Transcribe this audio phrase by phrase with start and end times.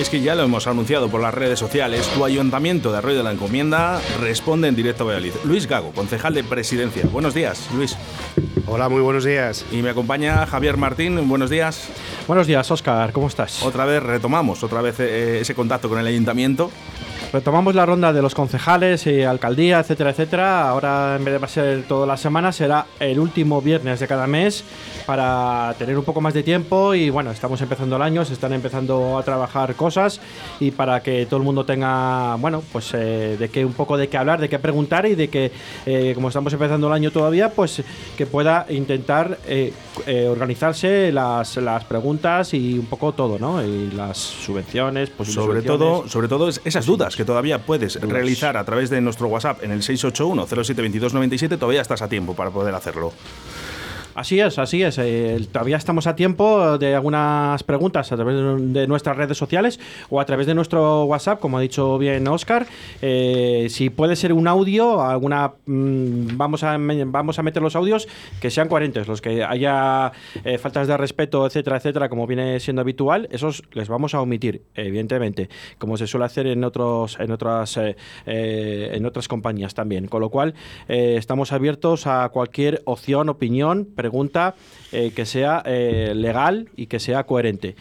[0.00, 3.18] Y es que ya lo hemos anunciado por las redes sociales, tu ayuntamiento de Arroyo
[3.18, 5.34] de la Encomienda responde en directo a Valladolid.
[5.44, 7.04] Luis Gago, concejal de presidencia.
[7.12, 7.98] Buenos días, Luis.
[8.66, 9.66] Hola, muy buenos días.
[9.70, 11.28] Y me acompaña Javier Martín.
[11.28, 11.90] Buenos días.
[12.26, 13.12] Buenos días, Oscar.
[13.12, 13.62] ¿Cómo estás?
[13.62, 16.70] Otra vez retomamos, otra vez eh, ese contacto con el ayuntamiento.
[17.32, 20.68] Retomamos la ronda de los concejales y alcaldía, etcétera, etcétera.
[20.68, 24.64] Ahora, en vez de ser toda la semana, será el último viernes de cada mes
[25.06, 26.92] para tener un poco más de tiempo.
[26.92, 30.20] Y bueno, estamos empezando el año, se están empezando a trabajar cosas
[30.58, 34.08] y para que todo el mundo tenga, bueno, pues eh, de qué un poco de
[34.08, 35.52] qué hablar, de qué preguntar y de que,
[35.86, 37.84] eh, como estamos empezando el año todavía, pues
[38.18, 39.72] que pueda intentar eh,
[40.28, 43.64] organizarse las, las preguntas y un poco todo, ¿no?
[43.64, 48.64] Y las subvenciones, pues sobre todo, sobre todo esas dudas que todavía puedes realizar a
[48.64, 53.12] través de nuestro WhatsApp en el 681 07 todavía estás a tiempo para poder hacerlo.
[54.20, 54.98] Así es, así es.
[54.98, 58.36] Eh, todavía estamos a tiempo de algunas preguntas a través
[58.70, 62.66] de nuestras redes sociales o a través de nuestro WhatsApp, como ha dicho bien Oscar.
[63.00, 68.08] Eh, si puede ser un audio, alguna mm, vamos a vamos a meter los audios
[68.42, 70.12] que sean coherentes, los que haya
[70.44, 74.64] eh, faltas de respeto, etcétera, etcétera, como viene siendo habitual, esos les vamos a omitir,
[74.74, 77.80] evidentemente, como se suele hacer en otros en otras
[78.26, 80.08] en otras compañías también.
[80.08, 80.52] Con lo cual
[80.88, 84.09] estamos abiertos a cualquier opción, opinión pregunta
[84.92, 87.76] eh, que sea eh, legal y que sea coherente.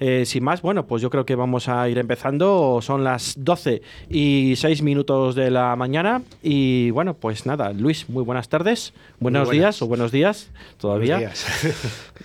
[0.00, 2.80] Eh, sin más, bueno, pues yo creo que vamos a ir empezando.
[2.82, 6.22] Son las 12 y 6 minutos de la mañana.
[6.42, 8.92] Y bueno, pues nada, Luis, muy buenas tardes.
[9.20, 11.30] Buenos días o buenos días todavía.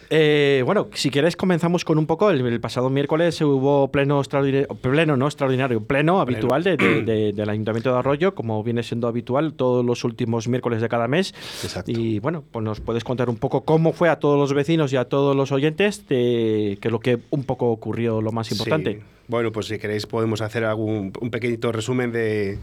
[0.65, 2.31] bueno, si queréis comenzamos con un poco.
[2.31, 8.33] El, pasado miércoles hubo pleno extraordinario, pleno no extraordinario, pleno, habitual del Ayuntamiento de Arroyo,
[8.33, 11.35] como viene siendo habitual todos los últimos miércoles de cada mes.
[11.61, 11.91] Exacto.
[11.91, 14.98] Y bueno, pues nos puedes contar un poco cómo fue a todos los vecinos y
[14.98, 19.02] a todos los oyentes de que lo que un poco ocurrió lo más importante.
[19.27, 22.59] Bueno, pues si queréis podemos hacer algún, un pequeñito resumen de,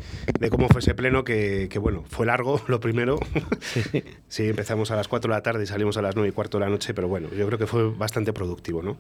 [0.51, 3.19] cómo fue ese pleno, que, bueno, fue largo, lo primero.
[4.29, 4.49] Sí.
[4.49, 6.65] empezamos a las 4 de la tarde y salimos a las 9 y cuarto de
[6.65, 8.99] la noche, pero bueno, yo creo que fue bastante productivo, ¿no?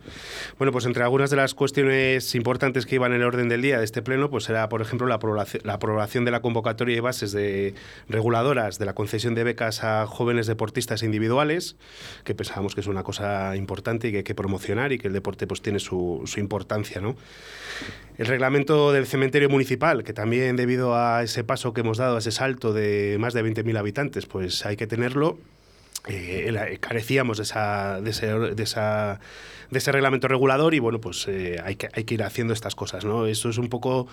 [0.59, 3.79] Bueno, pues entre algunas de las cuestiones importantes que iban en el orden del día
[3.79, 7.01] de este pleno, pues era, por ejemplo, la aprobación, la aprobación de la convocatoria y
[7.01, 7.75] bases de
[8.09, 11.77] reguladoras de la concesión de becas a jóvenes deportistas individuales,
[12.25, 15.13] que pensábamos que es una cosa importante y que hay que promocionar y que el
[15.13, 17.17] deporte pues tiene su, su importancia, ¿no?
[18.19, 22.19] El reglamento del cementerio municipal, que también debido a ese paso que hemos dado, a
[22.19, 25.39] ese salto de más de 20.000 habitantes, pues hay que tenerlo.
[26.07, 29.21] Eh, carecíamos de, esa, de, ese, de, esa,
[29.71, 32.75] de ese reglamento regulador y bueno, pues eh, hay, que, hay que ir haciendo estas
[32.75, 33.05] cosas.
[33.05, 33.27] ¿no?
[33.27, 34.07] Eso es un poco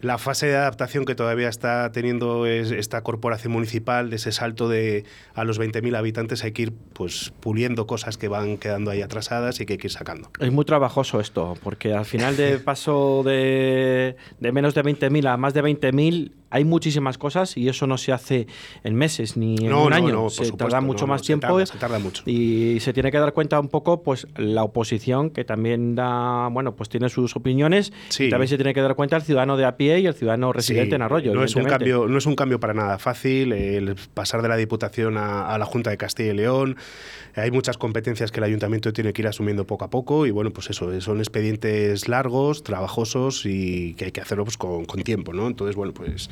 [0.00, 5.04] la fase de adaptación que todavía está teniendo esta corporación municipal, de ese salto de
[5.34, 9.60] a los 20.000 habitantes, hay que ir pues puliendo cosas que van quedando ahí atrasadas
[9.60, 10.30] y que hay que ir sacando.
[10.38, 15.36] Es muy trabajoso esto, porque al final de paso de, de menos de 20.000 a
[15.36, 18.46] más de 20.000 hay muchísimas cosas y eso no se hace
[18.82, 20.30] en meses ni en un año.
[20.30, 22.22] se tarda mucho más tiempo se tarda, mucho.
[22.26, 26.74] y se tiene que dar cuenta un poco, pues la oposición que también da, bueno,
[26.74, 27.92] pues tiene sus opiniones.
[28.18, 30.52] Y también se tiene que dar cuenta el ciudadano de a pie y el ciudadano
[30.52, 31.32] residente en Arroyo.
[31.32, 34.56] No es un cambio, no es un cambio para nada fácil el pasar de la
[34.56, 36.76] Diputación a, a la Junta de Castilla y León.
[37.34, 40.50] Hay muchas competencias que el ayuntamiento tiene que ir asumiendo poco a poco y bueno,
[40.50, 45.46] pues eso, son expedientes largos, trabajosos y que hay que hacerlo pues, con, tiempo, ¿no?
[45.46, 46.28] Entonces, bueno, pues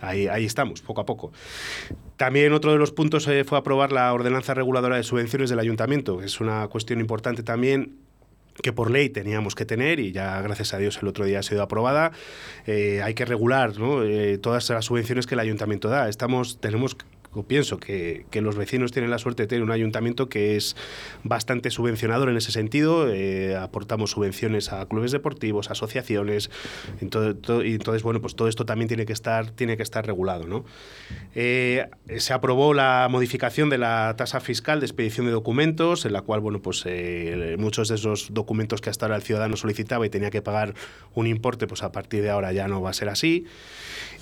[0.00, 1.32] ahí, ahí estamos, poco a poco.
[2.16, 6.18] También otro de los puntos eh, fue aprobar la ordenanza reguladora de subvenciones del ayuntamiento,
[6.18, 8.07] que es una cuestión importante también
[8.62, 11.42] que por ley teníamos que tener y ya gracias a Dios el otro día ha
[11.42, 12.12] sido aprobada.
[12.66, 14.02] Eh, hay que regular ¿no?
[14.04, 16.08] eh, todas las subvenciones que el ayuntamiento da.
[16.08, 16.96] Estamos, tenemos
[17.44, 20.76] pienso que, los vecinos tienen la suerte de tener un ayuntamiento que es
[21.24, 23.12] bastante subvencionador en ese sentido.
[23.12, 26.50] Eh, aportamos subvenciones a clubes deportivos, asociaciones.
[27.00, 30.46] y entonces, bueno, pues todo esto también tiene que estar, tiene que estar regulado.
[30.46, 30.64] ¿no?
[31.34, 31.88] Eh,
[32.18, 36.40] se aprobó la modificación de la tasa fiscal de expedición de documentos, en la cual,
[36.40, 40.30] bueno, pues eh, muchos de esos documentos que hasta ahora el ciudadano solicitaba y tenía
[40.30, 40.74] que pagar
[41.14, 43.46] un importe, pues a partir de ahora ya no va a ser así.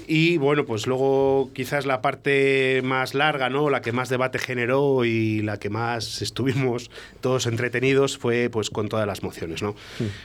[0.06, 3.70] Y bueno, pues luego quizás la parte más larga, ¿no?
[3.70, 8.88] La que más debate generó y la que más estuvimos todos entretenidos fue pues con
[8.88, 9.74] todas las mociones, ¿no?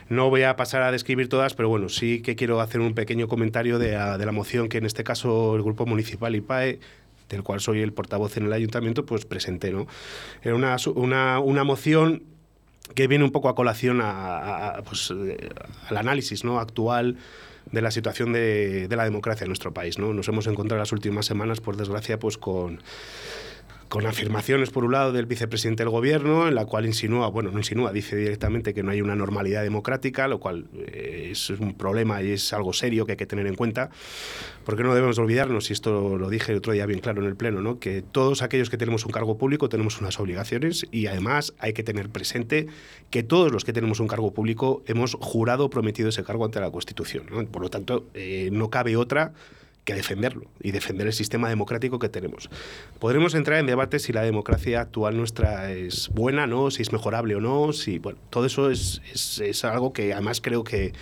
[0.09, 3.27] No voy a pasar a describir todas, pero bueno, sí que quiero hacer un pequeño
[3.27, 6.79] comentario de, la moción que en este caso el Grupo Municipal IPAE
[7.29, 9.87] del cual soy el portavoz en el ayuntamiento, pues presenté, ¿no?
[10.43, 12.23] Era una, una, una moción
[12.93, 15.49] que viene un poco a colación a, pues, eh,
[15.89, 16.59] al análisis ¿no?
[16.59, 17.17] actual
[17.71, 19.99] de la situación de, la democracia en nuestro país.
[19.99, 20.13] ¿no?
[20.13, 22.81] Nos hemos encontrado las últimas semanas, por desgracia, pues con
[23.91, 27.57] con afirmaciones por un lado del vicepresidente del gobierno, en la cual insinúa, bueno, no
[27.57, 32.23] insinúa, dice directamente que no hay una normalidad democrática, lo cual eh, es un problema
[32.23, 33.89] y es algo serio que hay que tener en cuenta,
[34.63, 37.35] porque no debemos olvidarnos, y esto lo dije el otro día bien claro en el
[37.35, 37.79] Pleno, ¿no?
[37.79, 41.83] que todos aquellos que tenemos un cargo público tenemos unas obligaciones y además hay que
[41.83, 42.67] tener presente
[43.09, 46.71] que todos los que tenemos un cargo público hemos jurado prometido ese cargo ante la
[46.71, 47.25] Constitución.
[47.51, 49.33] Por lo tanto, eh, no cabe otra
[49.83, 52.49] que defenderlo y defender el sistema democrático que tenemos.
[52.99, 56.71] Podremos entrar en debate si la democracia actual nuestra es buena, ¿no?
[56.71, 60.63] si es mejorable o no, si bueno, todo eso es, es, algo que además creo
[60.63, 60.93] que,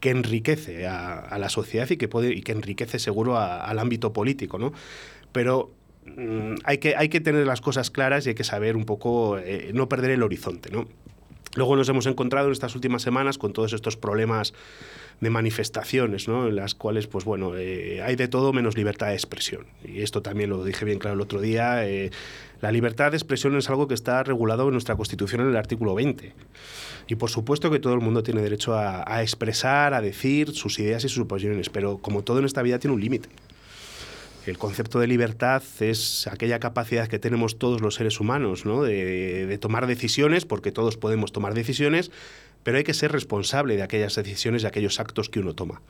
[0.00, 4.58] que enriquece a, la sociedad y que puede y que enriquece seguro al ámbito político,
[4.58, 4.72] ¿no?
[5.32, 5.72] Pero
[6.06, 9.38] mm, hay, que, hay que tener las cosas claras y hay que saber un poco
[9.38, 10.86] eh, no perder el horizonte, ¿no?
[11.54, 14.52] Luego nos hemos encontrado en estas últimas semanas con todos estos problemas
[15.20, 16.46] de manifestaciones, ¿no?
[16.46, 19.66] en las cuales, pues bueno, eh, hay de todo menos libertad de expresión.
[19.84, 21.86] Y esto también lo dije bien claro el otro día.
[21.86, 22.10] Eh,
[22.60, 25.94] la libertad de expresión es algo que está regulado en nuestra Constitución en el artículo
[25.94, 26.34] 20.
[27.08, 30.78] Y por supuesto que todo el mundo tiene derecho a, a expresar, a decir sus
[30.78, 33.28] ideas y sus opiniones, pero como todo en esta vida tiene un límite.
[34.46, 38.82] El concepto de libertad es aquella capacidad que tenemos todos los seres humanos ¿no?
[38.82, 42.10] de, de, tomar decisiones, porque todos podemos tomar decisiones,
[42.62, 45.82] pero hay que ser responsable de aquellas decisiones y aquellos actos que uno toma.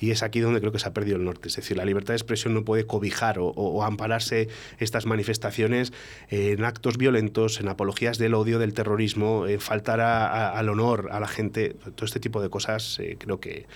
[0.00, 1.48] Y es aquí donde creo que se ha perdido el norte.
[1.48, 4.48] Es decir, la libertad de expresión no puede cobijar o, ampararse
[4.78, 5.92] estas manifestaciones
[6.28, 11.28] en actos violentos, en apologías del odio, del terrorismo, en faltar al honor a la
[11.28, 11.76] gente.
[11.94, 13.66] Todo este tipo de cosas eh, creo que,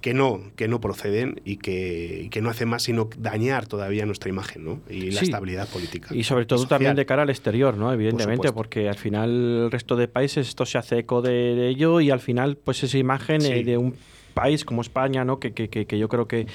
[0.00, 4.30] que no, que no proceden y que, que, no hacen más sino dañar todavía nuestra
[4.30, 4.80] imagen ¿no?
[4.88, 6.14] y la estabilidad política.
[6.14, 7.92] Y sobre todo también de cara al exterior, ¿no?
[7.92, 9.30] evidentemente, porque al final
[9.64, 12.98] el resto de países esto se hace eco de, ello y al final pues esa
[12.98, 13.94] imagen eh, de un
[14.40, 15.38] país como España, ¿no?
[15.38, 16.46] que, que, que yo creo que,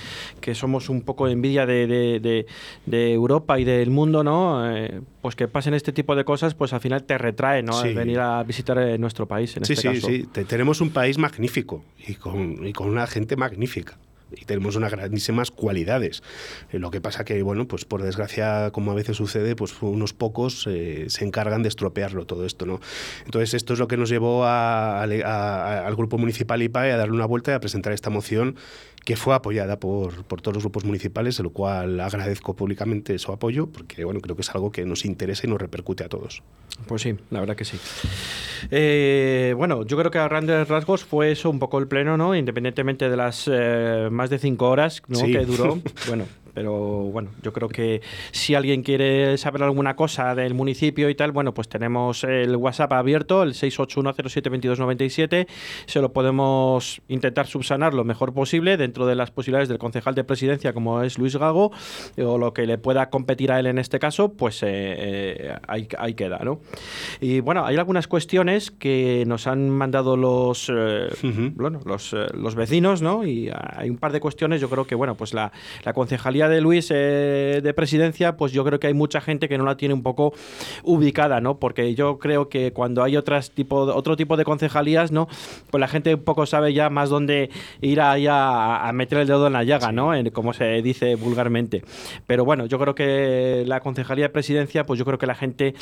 [0.42, 2.46] que, somos un poco de envidia de, de,
[2.86, 4.66] de, Europa y del mundo, ¿no?
[4.76, 7.80] Eh, pues que pasen este tipo de cosas, pues al final te retrae ¿no?
[7.84, 9.56] venir a visitar eh, nuestro país.
[9.58, 10.44] En sí, este sí, sí.
[10.46, 13.98] Tenemos un país magnífico y con, y con una gente magnífica
[14.32, 16.24] y tenemos unas grandísimas cualidades.
[16.72, 20.14] Eh, lo que pasa que, bueno, pues por desgracia, como a veces sucede, pues unos
[20.14, 22.80] pocos eh, se encargan de estropearlo todo esto, ¿no?
[23.26, 27.52] Entonces esto es lo que nos llevó al Grupo Municipal IPAE a darle una vuelta
[27.52, 28.56] y a presentar esta moción
[29.06, 33.32] que fue apoyada por, por, todos los grupos municipales, de lo cual agradezco públicamente su
[33.32, 36.42] apoyo, porque bueno, creo que es algo que nos interesa y nos repercute a todos.
[36.88, 37.78] Pues sí, la verdad que sí.
[38.72, 42.36] Eh, bueno, yo creo que a grandes rasgos fue eso un poco el pleno, ¿no?
[42.36, 45.80] Independientemente de las eh, más de cinco horas que duró.
[46.08, 46.26] bueno,
[46.56, 51.34] pero bueno, yo creo que si alguien quiere saber alguna cosa del municipio y tal,
[51.34, 55.48] bueno, pues tenemos el WhatsApp abierto, el 681072297,
[55.86, 60.24] se lo podemos intentar subsanar lo mejor posible dentro de las posibilidades del concejal de
[60.24, 61.74] presidencia como es Luis Gago,
[62.18, 66.14] o lo que le pueda competir a él en este caso, pues eh, eh, ahí,
[66.14, 66.62] queda, ¿no?
[67.20, 71.10] Y bueno, hay algunas cuestiones que nos han mandado los, eh,
[71.56, 73.26] bueno, los, los, vecinos, ¿no?
[73.26, 75.52] Y hay un par de cuestiones, yo creo que, bueno, pues la,
[75.84, 79.58] la concejalía de Luis eh, de presidencia, pues yo creo que hay mucha gente que
[79.58, 80.34] no la tiene un poco
[80.84, 81.60] ubicada, ¿no?
[81.60, 85.28] Porque yo creo que cuando hay otras tipo, otro tipo de concejalías, ¿no?
[85.72, 87.50] Pues la gente un poco sabe ya más dónde
[87.82, 90.12] ir a, a meter el dedo en la llaga, ¿no?
[90.32, 91.84] como se dice vulgarmente.
[92.28, 95.74] Pero bueno, yo creo que la concejalía de presidencia, pues yo creo que la gente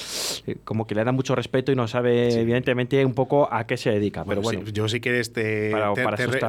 [0.48, 3.77] eh, como que le da mucho respeto y no sabe, evidentemente, un poco a qué
[3.77, 4.24] se dedica.
[4.25, 5.74] Pero bueno, yo si quieres te,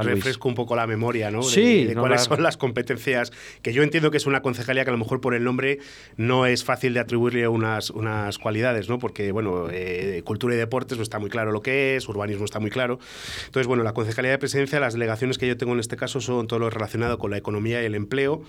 [0.02, 1.42] refresco un poco la memoria, ¿no?
[1.42, 4.92] sí, de cuáles son las competencias que yo entiendo que es una concejalía que a
[4.92, 5.78] lo mejor por el nombre
[6.16, 8.99] no es fácil de atribuirle unas, unas cualidades, ¿no?
[8.99, 12.61] Porque, bueno, eh, cultura y deportes no está muy claro lo que es, urbanismo está
[12.61, 12.99] muy claro.
[13.46, 16.46] Entonces, bueno, la concejalía de presidencia, las delegaciones que yo tengo en este caso son
[16.46, 18.42] todo lo relacionado con la economía y el empleo,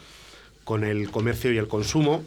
[0.64, 2.24] con el comercio y el consumo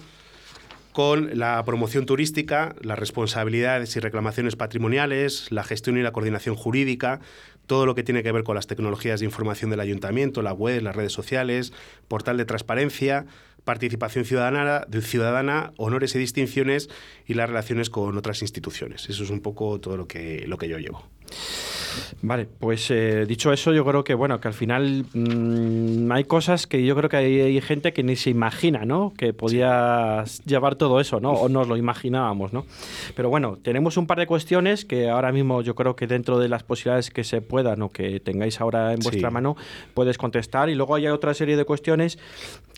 [0.98, 7.20] con la promoción turística, las responsabilidades y reclamaciones patrimoniales, la gestión y la coordinación jurídica,
[7.68, 10.82] todo lo que tiene que ver con las tecnologías de información del ayuntamiento, la web,
[10.82, 11.72] las redes sociales,
[12.08, 13.26] portal de transparencia,
[13.64, 16.88] participación ciudadana, ciudadana, honores y distinciones
[17.26, 19.08] y las relaciones con otras instituciones.
[19.10, 21.04] Eso es un poco todo lo que, lo que yo llevo.
[22.20, 26.66] Vale, pues eh, dicho eso, yo creo que bueno, que al final mm, hay cosas
[26.66, 29.12] que yo creo que hay, gente que ni se imagina, ¿no?
[29.16, 31.32] Que podía llevar todo eso, ¿no?
[31.32, 32.66] O nos lo imaginábamos, ¿no?
[33.14, 36.48] Pero bueno, tenemos un par de cuestiones que ahora mismo yo creo que dentro de
[36.48, 39.56] las posibilidades que se puedan o que tengáis ahora en vuestra mano,
[39.94, 40.68] puedes contestar.
[40.70, 42.18] Y luego hay otra serie de cuestiones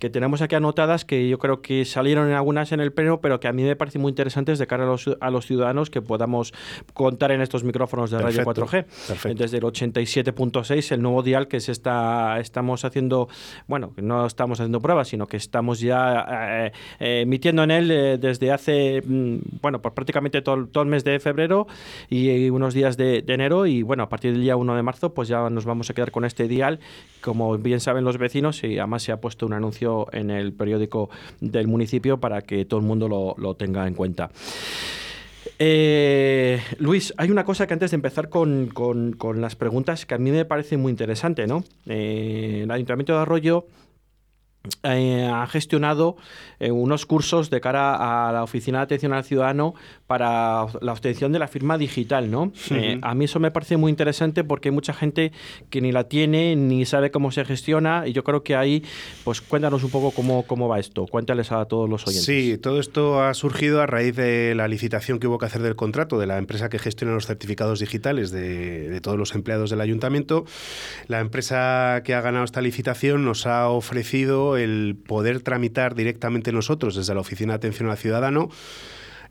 [0.01, 3.39] que tenemos aquí anotadas que yo creo que salieron en algunas en el pleno, pero
[3.39, 6.01] que a mí me parecen muy interesantes de cara a los, a los ciudadanos que
[6.01, 6.53] podamos
[6.95, 9.35] contar en estos micrófonos de Radio 4G.
[9.35, 13.29] desde el 87.6, el nuevo dial que se está, estamos haciendo,
[13.67, 18.19] bueno, no estamos haciendo pruebas, sino que estamos ya eh, eh, emitiendo en él eh,
[18.19, 21.67] desde hace, mm, bueno, pues prácticamente todo, todo, el mes de febrero
[22.09, 25.15] y, unos días de, de, enero y bueno, a partir del día 1 de marzo
[25.15, 26.81] pues ya nos vamos a quedar con este dial,
[27.21, 31.11] como bien saben los vecinos y además se ha puesto un anuncio en el periódico
[31.41, 34.31] del municipio para que todo el mundo lo, lo tenga en cuenta.
[35.63, 40.15] Eh, Luis, hay una cosa que antes de empezar con, con, con, las preguntas que
[40.15, 41.65] a mí me parece muy interesante, ¿no?
[41.85, 43.67] Eh, el Ayuntamiento de Arroyo
[44.83, 46.17] eh, ha gestionado
[46.59, 49.75] eh, unos cursos de cara a la Oficina de Atención al Ciudadano
[50.07, 52.53] para la obtención de la firma digital, ¿no?
[52.71, 55.33] Eh, a mí eso me parece muy interesante porque hay mucha gente
[55.71, 58.85] que ni la tiene ni sabe cómo se gestiona y yo creo que ahí,
[59.25, 62.27] pues cuéntanos un poco cómo, cómo va esto, cuéntales a todos los oyentes.
[62.27, 65.77] Sí, todo esto ha surgido a raíz de la licitación que hubo que hacer del
[65.77, 69.81] contrato de la empresa que gestiona los certificados digitales de, de todos los empleados del
[69.81, 70.45] ayuntamiento.
[71.09, 76.97] La empresa que ha ganado esta licitación nos ha ofrecido el poder tramitar directamente nosotros
[76.97, 78.49] desde la Oficina de Atención al Ciudadano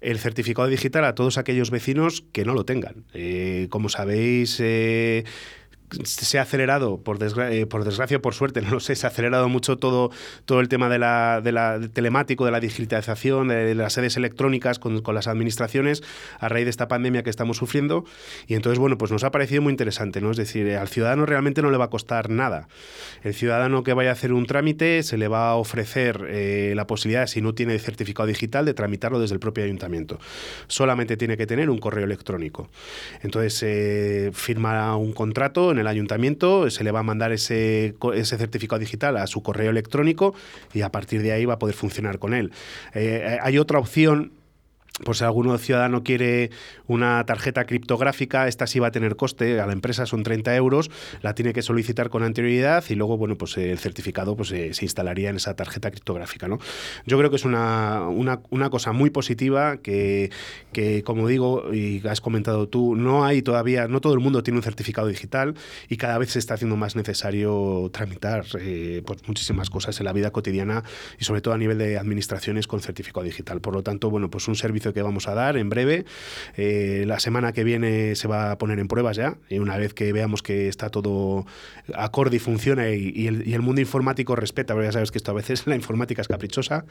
[0.02, 3.04] el certificado digital a todos aquellos vecinos que no lo tengan.
[3.14, 5.26] Eh, como sabéis, eh,
[6.03, 9.50] se ha acelerado, por, eh, por desgracia por suerte, no lo sé, se ha acelerado
[9.50, 10.12] mucho todo,
[10.46, 14.79] todo el tema de la, de la telemático, de la digitalización, de, las sedes electrónicas
[14.79, 16.03] con, con, las administraciones
[16.39, 18.05] a raíz de esta pandemia que estamos sufriendo.
[18.48, 20.31] Y entonces, bueno, pues nos ha parecido muy interesante, ¿no?
[20.31, 22.67] Es decir, al ciudadano realmente no le va a costar nada.
[23.24, 26.88] El ciudadano que vaya a hacer un trámite se le va a ofrecer eh, la
[26.88, 30.19] posibilidad, si no tiene certificado digital, de tramitarlo desde el propio ayuntamiento.
[30.67, 32.69] Solamente tiene que tener un correo electrónico.
[33.22, 38.80] Entonces, eh, firma un contrato el ayuntamiento, se le va a mandar ese, ese certificado
[38.80, 40.34] digital a su correo electrónico
[40.74, 42.52] y a partir de ahí va a poder funcionar con él.
[42.94, 44.32] Eh, hay otra opción
[45.03, 46.51] por si alguno ciudadano quiere
[46.88, 50.89] una tarjeta criptográfica, esta sí va a tener coste, a la empresa son 30 euros,
[51.22, 55.29] la tiene que solicitar con anterioridad y luego, bueno, pues el certificado pues, se instalaría
[55.29, 56.60] en esa tarjeta criptográfica, ¿no?
[57.06, 60.32] Yo creo que es una, una, una cosa muy positiva que,
[60.74, 64.58] que, como digo, y has comentado tú, no hay todavía, no todo el mundo tiene
[64.58, 65.56] un certificado digital
[65.88, 70.13] y cada vez se está haciendo más necesario tramitar eh, pues muchísimas cosas en la
[70.13, 70.84] vida cotidiana
[71.20, 73.62] y sobre todo a nivel de administraciones con certificado digital.
[73.62, 76.05] Por lo tanto, bueno, pues un servicio que vamos a dar en breve.
[76.58, 79.93] Eh, la semana que viene se va a poner en pruebas ya, y una vez
[79.93, 81.46] que veamos que está todo
[81.96, 85.67] acorde y funciona y, el, mundo informático respeta, porque ya sabes que esto a veces
[85.67, 86.86] la informática es caprichosa,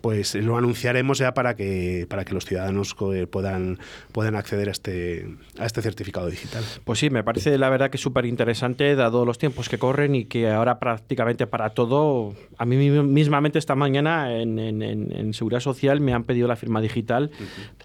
[0.00, 3.78] pues lo anunciaremos ya para que, para que los ciudadanos eh, puedan,
[4.12, 5.28] puedan acceder a este,
[5.58, 6.64] a este certificado digital.
[6.84, 10.24] Pues sí, me parece la verdad que súper interesante, dado los tiempos que corren y
[10.24, 16.00] que ahora prácticamente para todo, a mí mismamente esta mañana en, en, en Seguridad Social
[16.00, 17.30] me han pedido la firma digital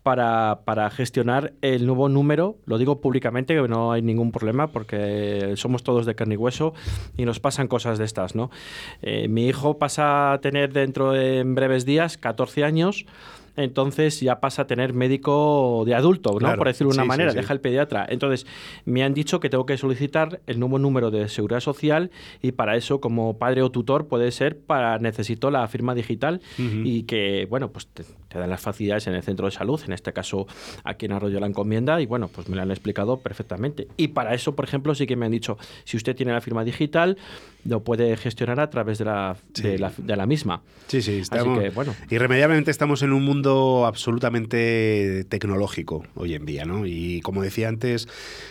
[0.03, 2.57] para, para, gestionar el nuevo número.
[2.65, 6.73] Lo digo públicamente, que no hay ningún problema porque somos todos de carne y hueso
[7.17, 8.35] y nos pasan cosas de estas.
[8.35, 8.51] ¿no?
[9.01, 13.05] Eh, mi hijo pasa a tener dentro de en breves días 14 años
[13.55, 16.55] entonces ya pasa a tener médico de adulto, ¿no?
[16.55, 18.05] Por decirlo de una manera, deja el pediatra.
[18.09, 18.47] Entonces,
[18.85, 22.09] me han dicho que tengo que solicitar el nuevo número de seguridad social
[22.41, 27.03] y para eso, como padre o tutor, puede ser para necesito la firma digital y
[27.03, 27.87] que, bueno, pues
[28.33, 30.47] te, dan las facilidades en el centro de salud, en este caso
[30.83, 33.87] aquí en Arroyo la encomienda, y bueno, pues me lo han explicado perfectamente.
[33.97, 36.63] Y para eso, por ejemplo, sí que me han dicho, si usted tiene la firma
[36.63, 37.17] digital,
[37.65, 40.61] lo puede gestionar a través de la, de la, de la misma.
[40.87, 41.95] Sí, sí, estamos, Así que, bueno.
[42.09, 46.85] Irremediablemente estamos en un mundo absolutamente tecnológico hoy en día, ¿no?
[46.85, 48.07] Y como decía antes,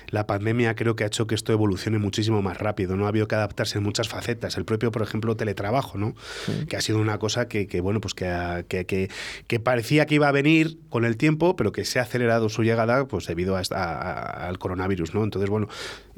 [0.09, 3.05] la pandemia creo que ha hecho que esto evolucione muchísimo más rápido, ¿no?
[3.05, 4.57] Ha habido que adaptarse en muchas facetas.
[4.57, 6.15] El propio, por ejemplo, teletrabajo, ¿no?
[6.69, 9.11] Que ha sido una cosa que, que bueno, pues que, que, que,
[9.47, 12.63] que, parecía que iba a venir con el tiempo, pero que se ha acelerado su
[12.63, 15.25] llegada, pues debido a, al coronavirus, ¿no?
[15.25, 15.69] Entonces, bueno,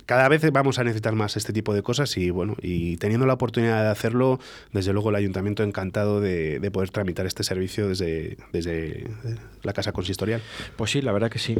[0.06, 3.34] cada vez vamos a necesitar más este tipo de cosas y, bueno, y teniendo la
[3.34, 4.40] oportunidad de hacerlo,
[4.72, 9.08] desde luego el ayuntamiento encantado de, de poder tramitar este servicio desde, desde
[9.62, 10.42] la casa consistorial.
[10.76, 11.56] Pues sí, la verdad que sí.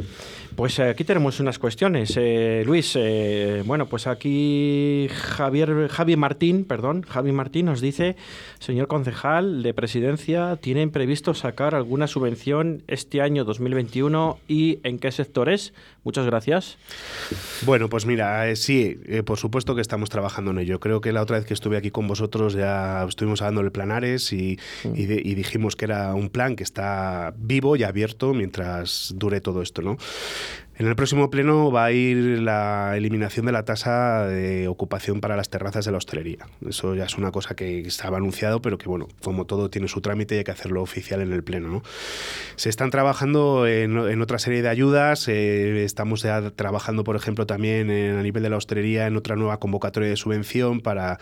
[0.55, 2.13] Pues eh, aquí tenemos unas cuestiones.
[2.17, 8.15] Eh, Luis, eh, bueno, pues aquí Javier, Javi Martín, perdón, Javi Martín nos dice,
[8.59, 15.11] señor concejal de presidencia, ¿tienen previsto sacar alguna subvención este año 2021 y en qué
[15.11, 15.73] sectores?
[16.05, 16.77] Muchas gracias.
[17.63, 18.95] Bueno, pues mira, sí,
[19.25, 20.79] por supuesto que estamos trabajando en ello.
[20.79, 24.31] Creo que la otra vez que estuve aquí con vosotros ya estuvimos hablando de planares
[24.31, 29.41] y, y, y dijimos que era un plan que está vivo y abierto mientras dure
[29.41, 29.97] todo esto, ¿no?
[30.77, 35.37] En el próximo pleno va a ir la eliminación de la tasa de ocupación para
[35.37, 36.47] las terrazas de la hostelería.
[36.67, 40.01] Eso ya es una cosa que estaba anunciado, pero que, bueno, como todo tiene su
[40.01, 41.81] trámite y hay que hacerlo oficial en el pleno.
[42.57, 45.29] Se están trabajando en, otra serie de ayudas.
[45.29, 49.61] Eh, estamos ya trabajando, por ejemplo, también a nivel de la hostelería en otra nueva
[49.61, 51.19] convocatoria de subvención para,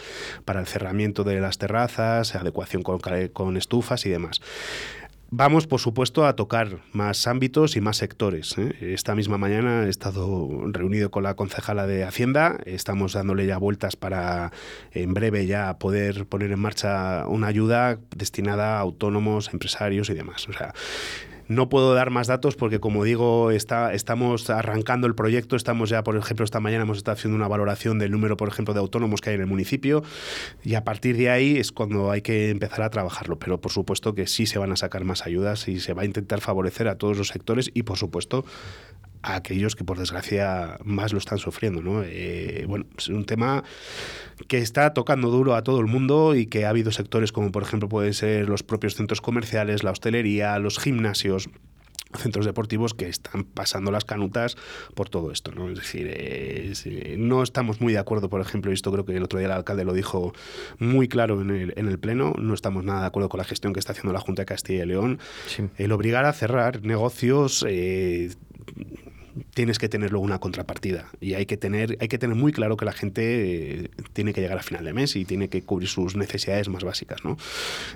[0.47, 4.41] el cerramiento de las terrazas, adecuación con estufas y demás.
[5.35, 8.55] Vamos, por supuesto, a tocar más ámbitos y más sectores.
[8.59, 8.75] ¿eh?
[8.93, 12.59] Esta misma mañana he estado reunido con la concejala de Hacienda.
[12.67, 14.51] Estamos dándole ya vueltas para
[14.91, 20.47] en breve ya poder poner en marcha una ayuda destinada a autónomos, empresarios y demás.
[21.53, 25.55] No puedo dar más datos porque, como digo, está, estamos arrancando el proyecto.
[25.55, 28.73] Estamos ya, por ejemplo, esta mañana hemos estado haciendo una valoración del número, por ejemplo,
[28.73, 30.03] de autónomos que hay en el municipio
[30.63, 33.39] y a partir de ahí es cuando hay que empezar a trabajarlo.
[33.39, 36.05] Pero, por supuesto, que sí se van a sacar más ayudas y se va a
[36.05, 38.45] intentar favorecer a todos los sectores y, por supuesto,
[39.23, 41.81] a aquellos que por desgracia más lo están sufriendo.
[41.81, 42.03] ¿no?
[42.03, 43.63] Eh, bueno, es un tema
[44.47, 47.63] que está tocando duro a todo el mundo y que ha habido sectores como por
[47.63, 51.49] ejemplo pueden ser los propios centros comerciales, la hostelería, los gimnasios
[52.17, 54.55] centros deportivos que están pasando las canutas
[54.93, 55.51] por todo esto.
[55.51, 55.69] ¿no?
[55.69, 59.23] Es decir, eh, no estamos muy de acuerdo, por ejemplo, y esto creo que el
[59.23, 60.33] otro día el alcalde lo dijo
[60.79, 63.73] muy claro en el, en el Pleno, no estamos nada de acuerdo con la gestión
[63.73, 65.19] que está haciendo la Junta de Castilla y León.
[65.77, 67.65] El obligar a cerrar negocios...
[67.67, 68.31] Eh,
[69.53, 72.77] tienes que tener luego una contrapartida y hay que tener hay que tener muy claro
[72.77, 75.89] que la gente eh, tiene que llegar a final de mes y tiene que cubrir
[75.89, 77.37] sus necesidades más básicas ¿no?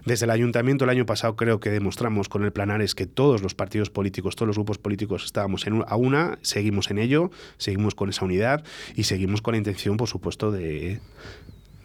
[0.06, 3.56] desde el ayuntamiento el año pasado creo que demostramos con el Planares que todos los
[3.56, 8.10] partidos políticos todos los grupos políticos estábamos en, a una seguimos en ello seguimos con
[8.10, 8.64] esa unidad
[8.96, 11.00] y seguimos con la intención por supuesto de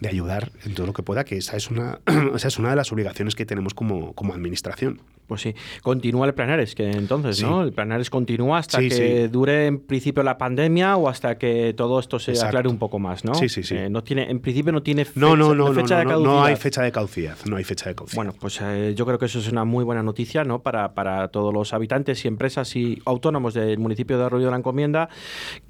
[0.03, 1.99] de ayudar en todo lo que pueda, que esa es una,
[2.35, 5.01] esa es una de las obligaciones que tenemos como, como administración.
[5.33, 7.63] Pues sí, continúa el Planares, que entonces, ¿no?
[7.63, 12.19] El Planares continúa hasta que dure en principio la pandemia o hasta que todo esto
[12.19, 13.33] se aclare un poco más, ¿no?
[13.33, 13.75] Sí, sí, sí.
[13.75, 16.33] Eh, no tiene, en principio no tiene fecha, no, no, no, fecha de caducidad.
[16.35, 18.15] No hay fecha de caducidad, no hay fecha de caducidad.
[18.15, 20.61] Bueno, pues eh, yo creo que eso es una muy buena noticia, ¿no?
[20.61, 24.57] Para, para todos los habitantes y empresas y autónomos del municipio de Arroyo de la
[24.57, 25.09] Encomienda,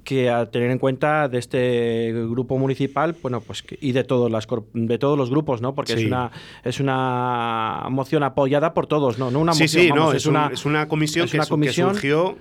[0.04, 4.46] que a tener en cuenta de este grupo municipal, bueno, pues y de todos las
[4.74, 5.74] de todos los grupos, ¿no?
[5.74, 6.30] Porque es una
[6.62, 9.30] es una moción apoyada por todos, ¿no?
[9.44, 12.36] una sí, sí, no, es, una, es una comisión, que, surgió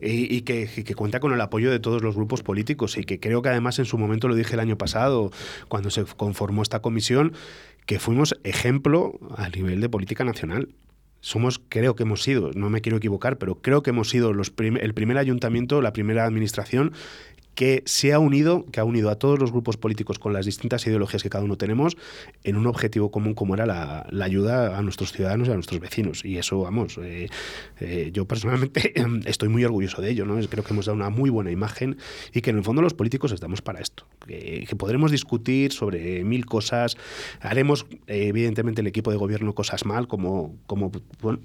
[0.00, 3.48] y, que, cuenta con el apoyo de todos los grupos políticos y que creo que
[3.48, 5.30] además en su momento lo dije el año pasado
[5.68, 7.32] cuando se conformó esta comisión
[7.86, 10.68] que fuimos ejemplo a nivel de política nacional.
[11.20, 14.52] Somos, creo que hemos sido, no me quiero equivocar, pero creo que hemos sido los
[14.58, 16.92] el primer ayuntamiento, la primera administración
[17.54, 20.86] que se ha unido, que ha unido a todos los grupos políticos con las distintas
[20.86, 21.96] ideologías que cada uno tenemos
[22.44, 26.24] en un objetivo común como era la, ayuda a nuestros ciudadanos y a nuestros vecinos.
[26.24, 27.28] Y eso, vamos, eh,
[27.80, 28.94] eh, yo personalmente
[29.26, 30.40] estoy muy orgulloso de ello, ¿no?
[30.48, 31.98] Creo que hemos dado una muy buena imagen
[32.32, 36.46] y que en el fondo los políticos estamos para esto, que, podremos discutir sobre mil
[36.46, 36.96] cosas,
[37.40, 40.90] haremos evidentemente el equipo de gobierno cosas mal, como, como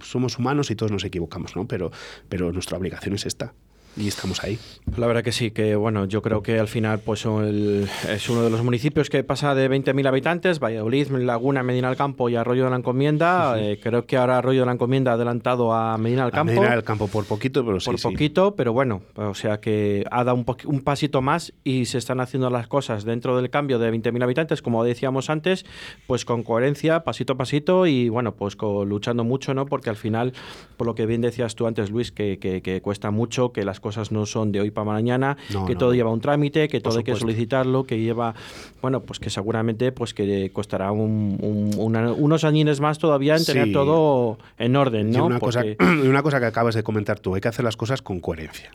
[0.01, 1.67] somos humanos y todos nos equivocamos, ¿no?
[1.67, 1.91] Pero,
[2.29, 3.53] pero nuestra obligación es esta
[3.97, 4.59] y estamos ahí.
[4.95, 8.49] La verdad que sí, que bueno, yo creo que al final pues es uno de
[8.49, 12.69] los municipios que pasa de 20.000 habitantes, Valladolid, Laguna, Medina del Campo y Arroyo de
[12.69, 13.59] la Encomienda.
[13.59, 16.53] Eh, creo que ahora Arroyo de la Encomienda ha adelantado a Medina del Campo.
[16.53, 17.89] Medina del Campo por poquito, pero sí.
[17.89, 21.97] Por poquito, pero bueno, o sea que ha dado un, un pasito más y se
[21.97, 25.65] están haciendo las cosas dentro del cambio de 20.000 habitantes, como decíamos antes,
[26.05, 28.55] pues con coherencia, pasito a pasito y bueno, pues
[28.85, 29.65] luchando mucho, ¿no?
[29.65, 30.33] Porque al final,
[30.77, 33.79] por lo que bien decías tú antes, Luis, que, que, que cuesta mucho, que las
[33.79, 36.97] cosas cosas no son de hoy para mañana, que todo lleva un trámite, que todo
[36.97, 38.35] hay que solicitarlo, que lleva,
[38.81, 44.75] bueno, pues que seguramente pues que costará unos añines más todavía en tener todo en
[44.75, 45.19] orden, ¿no?
[45.19, 48.01] Y una, cosa, una cosa que acabas de comentar tú, hay que hacer las cosas
[48.01, 48.71] con coherencia.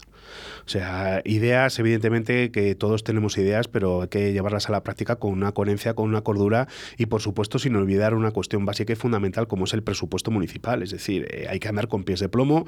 [0.64, 5.16] O sea, ideas, evidentemente que todos tenemos ideas, pero hay que llevarlas a la práctica
[5.16, 8.96] con una coherencia, con una cordura y, por supuesto, sin olvidar una cuestión básica y
[8.96, 10.82] fundamental como es el presupuesto municipal.
[10.82, 12.66] Es decir, eh, hay que andar con pies de plomo,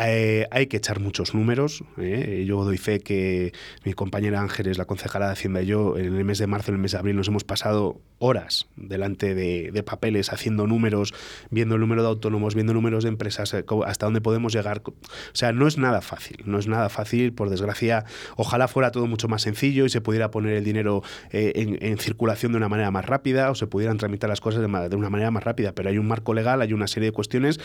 [0.00, 1.67] eh, hay que echar muchos números.
[1.98, 2.44] Eh.
[2.46, 3.52] Yo doy fe que
[3.84, 6.76] mi compañera Ángeles, la concejala de Hacienda y yo, en el mes de marzo, en
[6.76, 11.14] el mes de abril, nos hemos pasado horas delante de, papeles haciendo números,
[11.50, 13.54] viendo el número de autónomos, viendo números de empresas,
[13.86, 14.82] hasta dónde podemos llegar.
[14.84, 14.92] O
[15.32, 18.04] sea, no es nada fácil, no es nada fácil por desgracia,
[18.36, 22.52] ojalá fuera todo mucho más sencillo y se pudiera poner el dinero eh, en, circulación
[22.52, 25.44] de una manera más rápida o se pudieran tramitar las cosas de, una manera más
[25.44, 27.60] rápida, pero hay un marco legal, hay una serie de cuestiones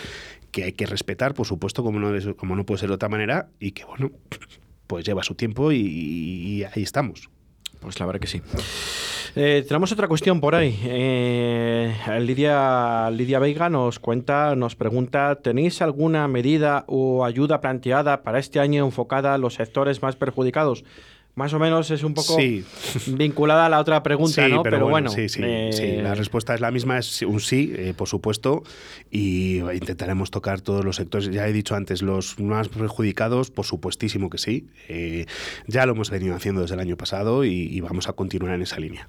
[0.51, 3.49] que hay que respetar, por supuesto, como no, como no puede ser de otra manera
[3.59, 4.11] y que, bueno,
[4.87, 7.29] pues lleva su tiempo y ahí estamos.
[7.83, 8.41] Pues la verdad que sí.
[9.35, 10.79] Eh, tenemos otra cuestión por ahí.
[10.83, 18.39] Eh, Lidia, Lidia Veiga nos cuenta, nos pregunta, ¿tenéis alguna medida o ayuda planteada para
[18.39, 20.85] este año enfocada a los sectores más perjudicados?
[21.35, 22.37] Más o menos es un poco
[23.07, 24.61] vinculada a la otra pregunta, ¿no?
[24.61, 25.41] Pero, bueno, sí, sí,
[25.71, 28.63] sí, La respuesta es la misma, es un sí, eh, por supuesto,
[29.09, 31.31] y intentaremos tocar todos los sectores.
[31.31, 34.67] Ya he dicho antes, los más perjudicados, por supuestísimo que sí.
[34.87, 35.25] Eh,
[35.65, 38.79] ya lo hemos venido haciendo desde el año pasado y vamos a continuar en esa
[38.79, 39.07] línea.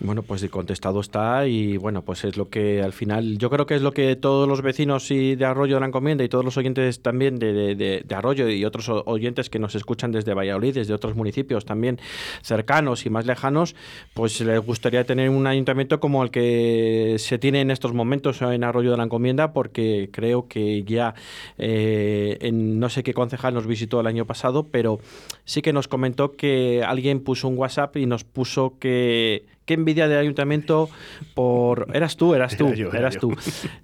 [0.00, 3.74] Bueno, pues contestado está y bueno, pues es lo que al final, yo creo que
[3.74, 6.56] es lo que todos los vecinos y de Arroyo de la Encomienda y todos los
[6.56, 11.14] oyentes también de, de, Arroyo y otros oyentes que nos escuchan desde Valladolid, desde otros
[11.14, 11.98] municipios también
[12.42, 13.74] cercanos y más lejanos,
[14.14, 18.64] pues les gustaría tener un ayuntamiento como el que se tiene en estos momentos en
[18.64, 21.14] Arroyo de la Encomienda, porque creo que ya
[21.58, 24.98] eh, en no sé qué concejal nos visitó el año pasado, pero
[25.44, 30.08] sí que nos comentó que alguien puso un WhatsApp y nos puso que qué envidia
[30.08, 30.88] del ayuntamiento
[31.34, 31.88] por...
[31.92, 33.34] Eras tú, eras tú, eras tú.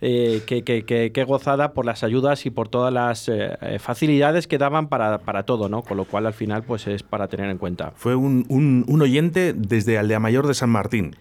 [0.00, 5.18] Eh, qué, gozada por las ayudas y por todas las eh, facilidades que daban para,
[5.18, 5.82] para, todo, ¿no?
[5.82, 7.92] Con lo cual al final pues es para tener en cuenta.
[7.96, 11.16] Fue un, un, oyente desde Aldea Mayor de San Martín.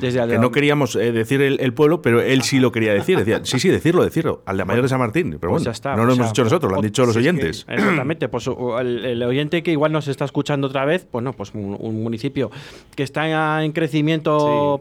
[0.00, 3.18] Desde que no queríamos eh, decir el, pueblo, pero él sí lo quería decir.
[3.18, 4.42] Decía, sí, sí, decirlo, decirlo.
[4.46, 5.36] Aldea Mayor de San Martín.
[5.40, 7.66] Pero pues bueno, está, no lo hemos dicho nosotros, lo han dicho los oyentes.
[7.68, 8.28] exactamente.
[8.28, 12.02] Pues el, oyente que igual nos está escuchando otra vez, pues no, pues un, un
[12.02, 12.50] municipio
[12.94, 14.03] que está en crecimiento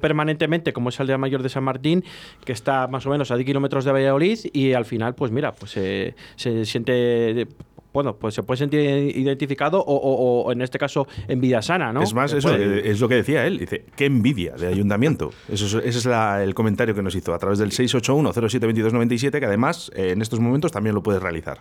[0.02, 2.04] permanentemente, como es el de Mayor de San Martín,
[2.46, 5.52] que está más o menos a 10 kilómetros de Valladolid, y al final, pues mira,
[5.54, 7.48] pues se siente
[7.94, 12.02] bueno, pues se puede sentir identificado o, en este caso envidia sana, ¿no?
[12.02, 13.60] Es más, eso es lo que decía él.
[13.60, 15.32] Dice, qué envidia de ayuntamiento.
[15.48, 20.12] Eso ese es el comentario que nos hizo a través del 681-072297, que además eh,
[20.12, 21.60] en estos momentos también lo puedes realizar.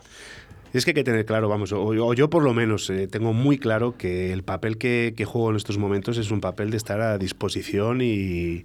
[0.73, 3.59] Es que hay que tener claro, vamos, o, yo por lo menos eh, tengo muy
[3.59, 7.19] claro que el papel que, juego en estos momentos es un papel de estar a
[7.19, 8.65] disposición y,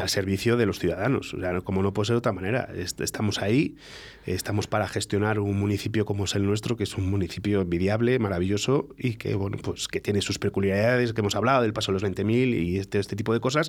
[0.00, 1.34] al servicio de los ciudadanos.
[1.34, 2.68] O sea, como no puede ser de otra manera.
[2.74, 3.76] Estamos ahí,
[4.24, 8.88] estamos para gestionar un municipio como es el nuestro, que es un municipio envidiable, maravilloso
[8.96, 12.04] y que, bueno, pues que tiene sus peculiaridades, que hemos hablado del paso de los
[12.04, 13.68] 20.000 y este, este tipo de cosas,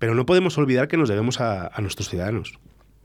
[0.00, 2.58] pero no podemos olvidar que nos debemos a nuestros ciudadanos.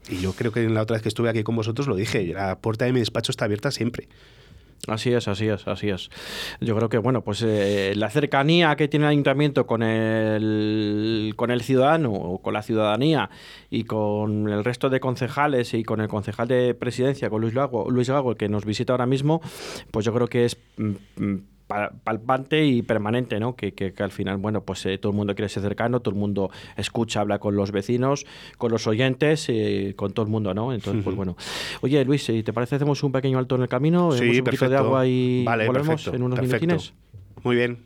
[0.09, 2.25] Y yo creo que en la otra vez que estuve aquí con vosotros lo dije,
[2.33, 4.07] la puerta de mi despacho está abierta siempre.
[4.87, 6.09] Así es, así es, así es.
[6.59, 11.51] Yo creo que bueno, pues eh, la cercanía que tiene el ayuntamiento con el con
[11.51, 13.29] el ciudadano o con la ciudadanía
[13.69, 17.89] y con el resto de concejales y con el concejal de presidencia, con Luis Gago,
[17.89, 19.41] Luis Gago, que nos visita ahora mismo,
[19.91, 23.55] pues yo creo que es mm, mm, palpante y permanente, ¿no?
[23.55, 26.19] Que, que, al final, bueno, pues eh, todo el mundo quiere ser cercano, todo el
[26.19, 28.25] mundo escucha, habla con los vecinos,
[28.57, 30.73] con los oyentes, eh, con todo el mundo, ¿no?
[30.73, 31.35] Entonces, pues bueno.
[31.81, 34.69] Oye, Luis, si te parece, hacemos un pequeño alto en el camino, sí, un poquito
[34.69, 36.93] de agua y volvemos en unos minutines.
[37.43, 37.79] Muy bien.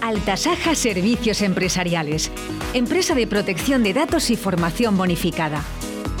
[0.00, 2.30] Altasaja Servicios Empresariales.
[2.74, 5.62] Empresa de protección de datos y formación bonificada.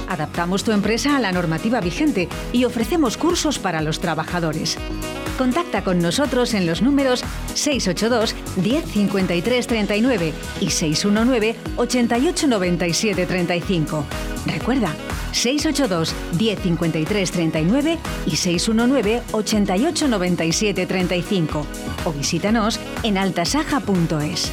[0.08, 4.78] Adaptamos tu empresa a la normativa vigente y ofrecemos cursos para los trabajadores.
[5.36, 14.04] Contacta con nosotros en los números 682 10 53 39 y 619 88 97 35.
[14.46, 14.94] Recuerda,
[15.32, 21.66] 682 10 53 39 y 619 88 97 35
[22.04, 24.52] o visítanos en altasaja.es.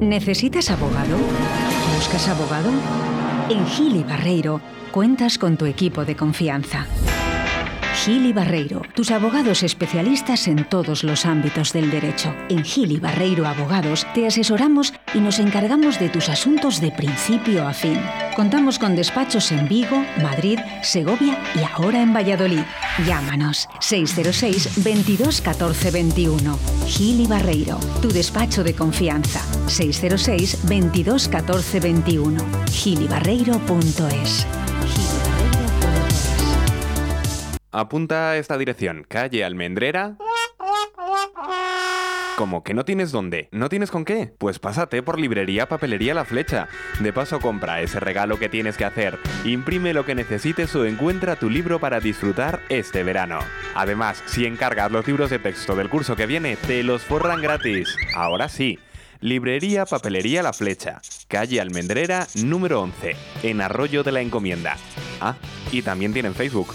[0.00, 1.18] ¿Necesitas abogado?
[1.94, 2.70] ¿Buscas abogado?
[3.50, 6.86] En Gili Barreiro cuentas con tu equipo de confianza.
[8.04, 12.34] Gili Barreiro, tus abogados especialistas en todos los ámbitos del derecho.
[12.48, 17.74] En Gili Barreiro Abogados te asesoramos y nos encargamos de tus asuntos de principio a
[17.74, 18.00] fin.
[18.34, 22.62] Contamos con despachos en Vigo, Madrid, Segovia y ahora en Valladolid.
[23.06, 26.58] Llámanos 606 22 14 21.
[26.86, 29.42] Gili Barreiro, tu despacho de confianza.
[29.66, 32.42] 606 22 14 21.
[32.70, 34.46] gilibarreiro.es.
[37.72, 40.16] Apunta a esta dirección, calle Almendrera.
[42.36, 43.48] ¿Cómo que no tienes dónde?
[43.52, 44.32] ¿No tienes con qué?
[44.38, 46.68] Pues pásate por librería Papelería La Flecha.
[46.98, 49.18] De paso compra ese regalo que tienes que hacer.
[49.44, 53.38] Imprime lo que necesites o encuentra tu libro para disfrutar este verano.
[53.76, 57.94] Además, si encargas los libros de texto del curso que viene, te los forran gratis.
[58.16, 58.80] Ahora sí.
[59.20, 64.78] Librería Papelería La Flecha, calle Almendrera número 11, en Arroyo de la Encomienda.
[65.20, 65.36] Ah,
[65.70, 66.74] y también tienen Facebook.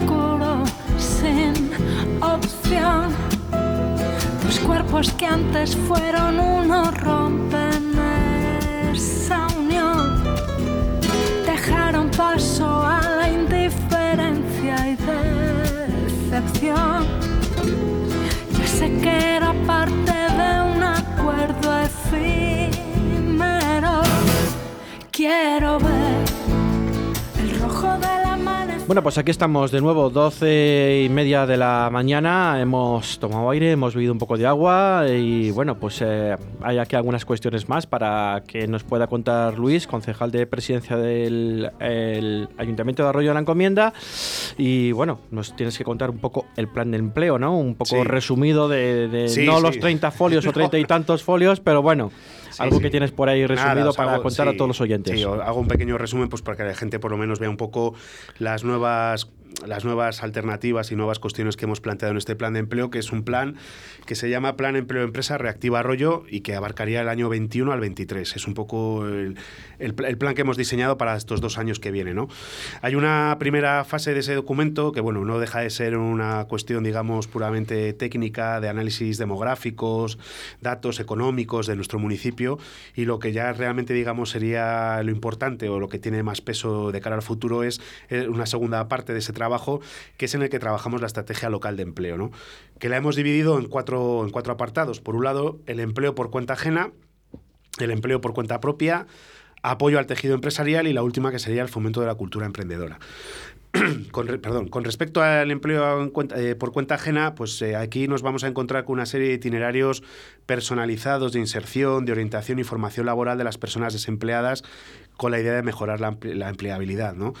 [0.00, 0.64] oscuro
[0.98, 1.70] sin
[2.20, 3.14] opción.
[4.42, 7.92] Tus cuerpos que antes fueron uno rompen
[8.92, 10.24] esa unión.
[11.46, 14.96] Dejaron paso a la indiferencia y
[16.30, 17.06] decepción.
[18.58, 19.29] Ya sé que
[28.90, 32.60] bueno, pues aquí estamos de nuevo, 12 y media de la mañana.
[32.60, 36.96] Hemos tomado aire, hemos bebido un poco de agua y bueno, pues eh, hay aquí
[36.96, 41.70] algunas cuestiones más para que nos pueda contar Luis, concejal de presidencia del
[42.58, 43.94] Ayuntamiento de Arroyo de la Encomienda.
[44.58, 47.56] Y bueno, nos tienes que contar un poco el plan de empleo, ¿no?
[47.56, 52.10] Un poco resumido de, no los 30 folios o 30 y tantos folios, pero bueno
[52.60, 55.18] algo que tienes por ahí resumido para contar a todos los oyentes.
[55.18, 57.56] Sí, hago un pequeño resumen pues para que la gente por lo menos vea un
[57.56, 57.94] poco
[58.38, 59.28] las nuevas
[59.66, 62.98] las nuevas alternativas y nuevas cuestiones que hemos planteado en este plan de empleo, que
[62.98, 63.56] es un plan
[64.06, 67.80] que se llama Plan Empleo Empresa Reactiva Arroyo y que abarcaría el año 21 al
[67.80, 68.36] 23.
[68.36, 69.36] Es un poco el,
[69.78, 72.16] el, plan que hemos diseñado para estos dos años que vienen.
[72.16, 72.28] ¿no?
[72.82, 76.84] Hay una primera fase de ese documento que, bueno, no deja de ser una cuestión,
[76.84, 80.18] digamos, puramente técnica, de análisis demográficos,
[80.60, 82.58] datos económicos de nuestro municipio
[82.94, 86.92] y lo que ya realmente, digamos, sería lo importante o lo que tiene más peso
[86.92, 89.80] de cara al futuro es eh, una segunda parte de ese trabajo,
[90.18, 92.30] que es en el que trabajamos la estrategia local de empleo, ¿no?
[92.78, 95.00] que la hemos dividido en cuatro, en cuatro apartados.
[95.00, 96.92] Por un lado, el empleo por cuenta ajena,
[97.78, 99.06] el empleo por cuenta propia,
[99.62, 102.98] apoyo al tejido empresarial y la última que sería el fomento de la cultura emprendedora.
[104.10, 108.44] con, perdón, con respecto al empleo eh, por cuenta ajena, pues eh, aquí nos vamos
[108.44, 110.02] a encontrar con una serie de itinerarios
[110.44, 114.64] personalizados de inserción, de orientación y formación laboral de las personas desempleadas
[115.16, 117.14] con la idea de mejorar la, la empleabilidad.
[117.14, 117.32] ¿no?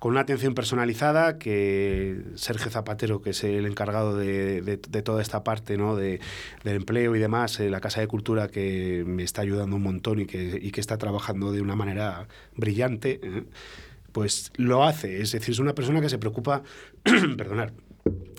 [0.00, 5.76] Con una atención personalizada que Sergio Zapatero, que es el encargado de, toda esta parte
[5.76, 5.94] ¿no?
[5.94, 6.20] de,
[6.64, 10.20] del empleo y demás, eh, la Casa de Cultura que me está ayudando un montón
[10.20, 13.44] y que, que está trabajando de una manera brillante, ¿eh?
[14.12, 15.20] pues lo hace.
[15.20, 16.62] Es decir, es una persona que se preocupa,
[17.36, 17.74] perdonar,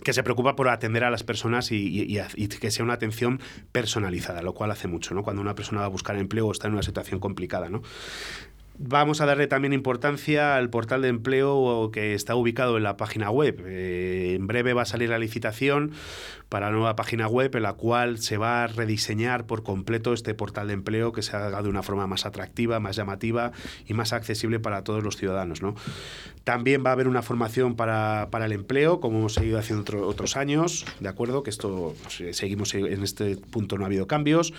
[0.04, 3.40] que se preocupa por atender a las personas y, y, que sea una atención
[3.72, 5.22] personalizada, lo cual hace mucho, ¿no?
[5.22, 7.84] Cuando una persona va a buscar empleo o está en una situación complicada, ¿no?
[8.84, 13.30] Vamos a darle también importancia al portal de empleo que está ubicado en la página
[13.30, 13.64] web.
[13.68, 15.92] Eh, en breve va a salir la licitación
[16.50, 20.34] para la nueva página web en la cual se va a rediseñar por completo este
[20.34, 23.52] portal de empleo que se haga de una forma más atractiva, más llamativa
[23.88, 25.62] y más accesible para todos los ciudadanos.
[25.62, 25.76] ¿no?
[26.44, 30.88] También va a haber una formación para, el empleo, como hemos seguido haciendo otros años,
[31.00, 31.44] ¿de acuerdo?
[31.44, 34.54] Que esto pues, seguimos en este punto, no ha habido cambios.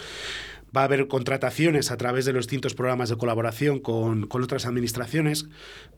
[0.75, 5.47] Va a haber contrataciones a través de los distintos programas de colaboración con, otras administraciones,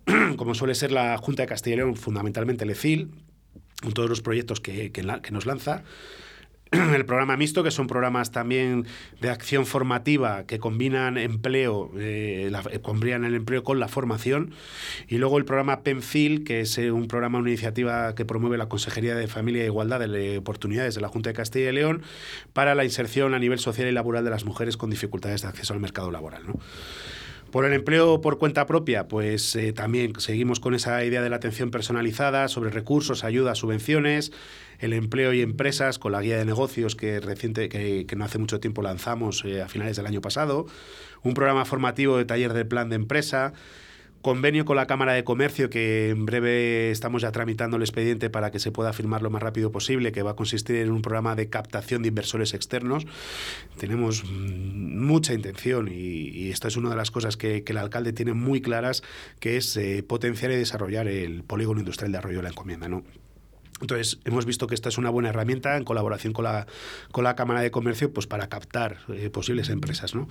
[0.36, 3.10] como suele ser la Junta de Castilla y León, fundamentalmente el ECIL,
[3.82, 5.84] con todos los proyectos que, que nos lanza.
[6.94, 8.86] el programa mixto, que son programas también
[9.20, 14.52] de acción formativa que combinan empleo, eh, eh, combinan el empleo con la formación.
[15.08, 18.68] Y luego el programa PENFIL, que es eh, un programa, una iniciativa que promueve la
[18.68, 22.02] Consejería de Familia e Igualdad de Oportunidades de la Junta de Castilla y León
[22.52, 25.74] para la inserción a nivel social y laboral de las mujeres con dificultades de acceso
[25.74, 26.46] al mercado laboral.
[26.46, 26.58] ¿no?
[27.50, 31.70] Por el empleo por cuenta propia, pues también seguimos con esa idea de la atención
[31.70, 34.32] personalizada sobre recursos, ayudas, subvenciones,
[34.78, 38.60] el empleo y empresas con la guía de negocios que, reciente, que, no hace mucho
[38.60, 40.66] tiempo lanzamos eh, a finales del año pasado,
[41.22, 43.52] un programa formativo de taller de plan de empresa,
[44.24, 48.50] convenio con la Cámara de Comercio que en breve estamos ya tramitando el expediente para
[48.50, 51.36] que se pueda firmar lo más rápido posible, que va a consistir en un programa
[51.36, 53.06] de captación de inversores externos.
[53.78, 58.32] Tenemos mm, mucha intención y, esto es una de las cosas que, el alcalde tiene
[58.32, 59.02] muy claras,
[59.40, 62.88] que es eh, potenciar y desarrollar el polígono industrial de Arroyo de la Encomienda.
[62.88, 63.04] ¿no?
[63.84, 66.66] Entonces, hemos visto que esta es una buena herramienta en colaboración con la,
[67.12, 70.14] con la Cámara de Comercio pues, para captar eh, posibles empresas.
[70.14, 70.26] ¿no?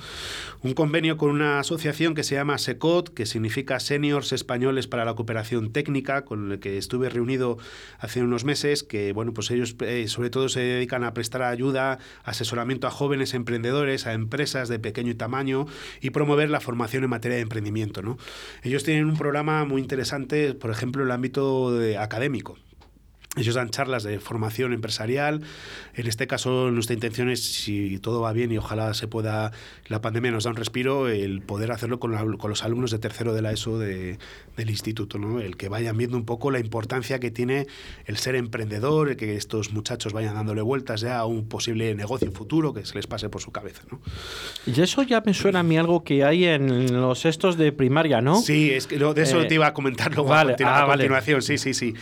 [0.64, 5.14] Un convenio con una asociación que se llama SECOT, que significa Seniors Españoles para la
[5.14, 7.60] Cooperación Técnica, con el que estuve reunido
[8.00, 12.00] hace unos meses, que bueno, pues ellos eh, sobre todo se dedican a prestar ayuda,
[12.24, 15.68] asesoramiento a jóvenes emprendedores, a empresas de pequeño tamaño
[16.02, 18.02] y promover la formación en materia de emprendimiento.
[18.02, 18.18] ¿no?
[18.64, 22.58] Ellos tienen un programa muy interesante, por ejemplo, en el ámbito académico.
[23.36, 25.42] Ellos dan charlas de formación empresarial.
[25.96, 29.52] En este caso, nuestra intención es, si todo va bien y ojalá se pueda,
[29.88, 33.42] la pandemia nos da un respiro, el poder hacerlo con, los alumnos de tercero de
[33.42, 34.20] la ESO del
[34.58, 35.40] instituto, ¿no?
[35.40, 37.66] el que vayan viendo un poco la importancia que tiene
[38.06, 42.32] el ser emprendedor, el que estos muchachos vayan dándole vueltas ya a un posible negocio
[42.32, 43.82] futuro que se les pase por su cabeza.
[43.92, 44.00] ¿no?
[44.68, 48.22] Y eso ya me suena a mí algo que hay en los estos de primaria,
[48.22, 48.40] ¿no?
[48.42, 51.42] Sí, es que de eso eh, te iba a comentar luego a, ah, continuación.
[51.42, 51.94] Sí, sí, sí.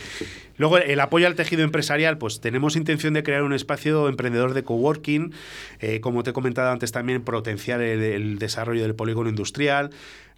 [0.62, 4.62] Luego, el apoyo al tejido empresarial, pues tenemos intención de crear un espacio emprendedor de
[4.62, 5.32] coworking,
[5.80, 9.90] eh, como te he comentado antes también, potenciar el, desarrollo del polígono industrial.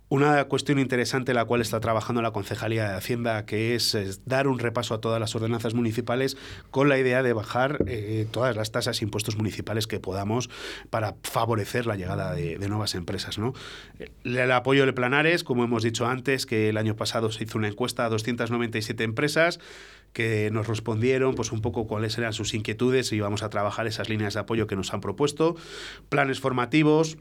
[0.09, 4.59] Una cuestión interesante la cual está trabajando la Concejalía de Hacienda, que es, dar un
[4.59, 6.39] repaso a todas las ordenanzas municipales
[6.71, 10.49] con la idea de bajar eh, todas las tasas e impuestos municipales que podamos
[10.89, 13.39] para favorecer la llegada de, nuevas empresas.
[13.39, 13.53] ¿no?
[14.25, 17.69] El, apoyo de Planares, como hemos dicho antes, que el año pasado se hizo una
[17.69, 19.61] encuesta a 297 empresas
[20.15, 24.09] que nos respondieron pues un poco cuáles eran sus inquietudes y vamos a trabajar esas
[24.09, 25.57] líneas de apoyo que nos han propuesto,
[26.09, 27.19] planes formativos,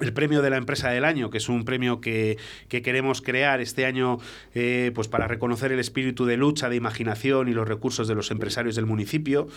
[0.00, 3.86] el premio de la empresa del año, que es un premio que, queremos crear este
[3.86, 4.18] año
[4.54, 8.30] eh, pues para reconocer el espíritu de lucha, de imaginación y los recursos de los
[8.30, 9.48] empresarios del municipio.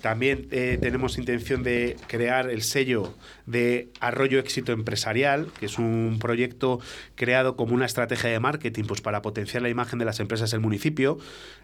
[0.00, 3.14] También eh, tenemos intención de crear el sello
[3.46, 6.80] de Arroyo Éxito Empresarial, que es un proyecto
[7.16, 10.60] creado como una estrategia de marketing pues, para potenciar la imagen de las empresas del
[10.60, 11.18] municipio.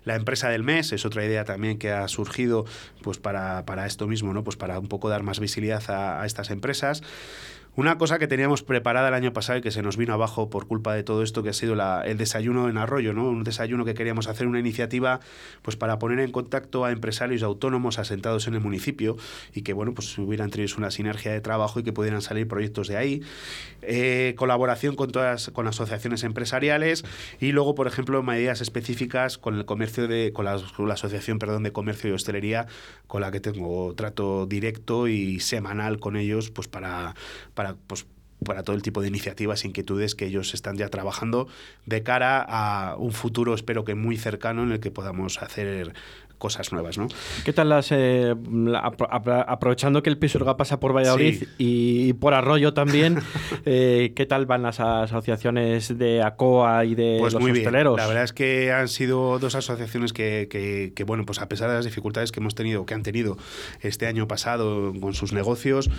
[0.04, 2.64] La empresa del mes es otra idea también que ha surgido
[3.02, 4.42] pues, para, esto mismo, ¿no?
[4.42, 7.02] pues para un poco dar más visibilidad a estas empresas.
[7.76, 10.68] Una cosa que teníamos preparada el año pasado y que se nos vino abajo por
[10.68, 13.28] culpa de todo esto, que ha sido el desayuno en Arroyo, ¿no?
[13.28, 15.18] Un desayuno que queríamos hacer una iniciativa
[15.62, 19.16] pues para poner en contacto a empresarios autónomos asentados en el municipio
[19.52, 22.86] y que, bueno, pues hubieran tenido una sinergia de trabajo y que pudieran salir proyectos
[22.86, 23.22] de ahí.
[23.82, 27.04] Eh, colaboración con todas con asociaciones empresariales
[27.40, 31.64] y luego, por ejemplo, medidas específicas con el comercio de con la, la asociación, perdón,
[31.64, 32.66] de comercio y hostelería
[33.08, 37.14] con la que tengo trato directo y semanal con ellos, pues para,
[37.86, 38.06] pues,
[38.44, 41.48] para todo el tipo de iniciativas e inquietudes que ellos están ya trabajando
[41.86, 45.94] de cara a un futuro, espero que muy cercano, en el que podamos hacer
[46.38, 47.08] cosas nuevas, ¿no?
[47.44, 48.34] ¿Qué tal las, eh,
[49.46, 53.18] aprovechando que el Pisuerga pasa por Valladolid y, por Arroyo también,
[53.64, 57.96] eh, ¿qué tal van las asociaciones de ACOA y de pues los muy hosteleros?
[57.96, 60.48] La verdad es que han sido dos asociaciones que,
[60.94, 63.36] que, bueno, pues a pesar de las dificultades que hemos tenido, que han tenido
[63.80, 65.90] este año pasado con sus negocios,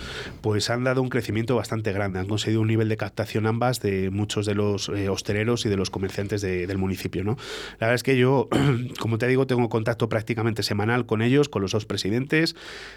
[0.42, 2.18] pues han dado un crecimiento bastante grande.
[2.18, 5.76] Han conseguido un nivel de captación ambas de muchos de los eh, hosteleros y de
[5.76, 7.36] los comerciantes del municipio, ¿no?
[7.80, 8.48] La verdad es que yo,
[9.00, 10.25] como te digo, tengo contacto prácticamente
[10.62, 12.56] semanal con ellos, con los dos presidentes.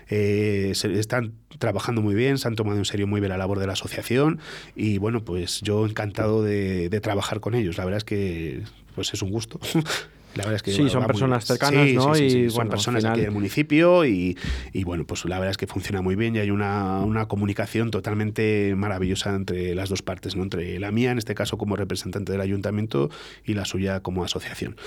[0.09, 3.67] Eh, están trabajando muy bien, se han tomado en serio muy bien la labor de
[3.67, 4.39] la asociación
[4.75, 7.77] y bueno, pues yo encantado de, de trabajar con ellos.
[7.77, 8.63] La verdad es que
[8.95, 9.59] pues es un gusto.
[10.39, 12.17] La verdad es que, sí, son personas cercanas, ¿no?
[12.17, 14.37] y, son personas aquí del municipio y,
[14.71, 17.91] y, bueno, pues la verdad es que funciona muy bien y hay una, una, comunicación
[17.91, 20.43] totalmente maravillosa entre las dos partes, ¿no?
[20.43, 23.09] Entre la mía, en este caso como representante del ayuntamiento,
[23.43, 24.77] y la suya como asociación.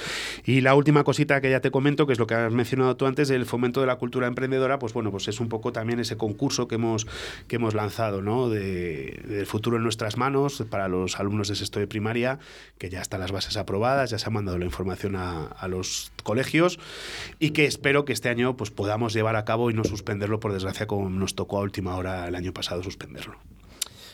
[0.46, 3.04] Y la última cosita que ya te comento, que es lo que has mencionado tú
[3.04, 6.16] antes, el fomento de la cultura emprendedora, pues bueno, pues es un poco también ese
[6.16, 7.06] concurso que hemos,
[7.46, 8.48] que hemos lanzado, ¿no?
[8.48, 12.38] De, del futuro en nuestras manos para los alumnos de sexto de primaria,
[12.78, 16.12] que ya están las bases aprobadas, ya se ha mandado la información a a, los
[16.22, 16.78] colegios
[17.38, 20.52] y que espero que este año pues, podamos llevar a cabo y no suspenderlo, por
[20.52, 23.36] desgracia, como nos tocó a última hora el año pasado suspenderlo.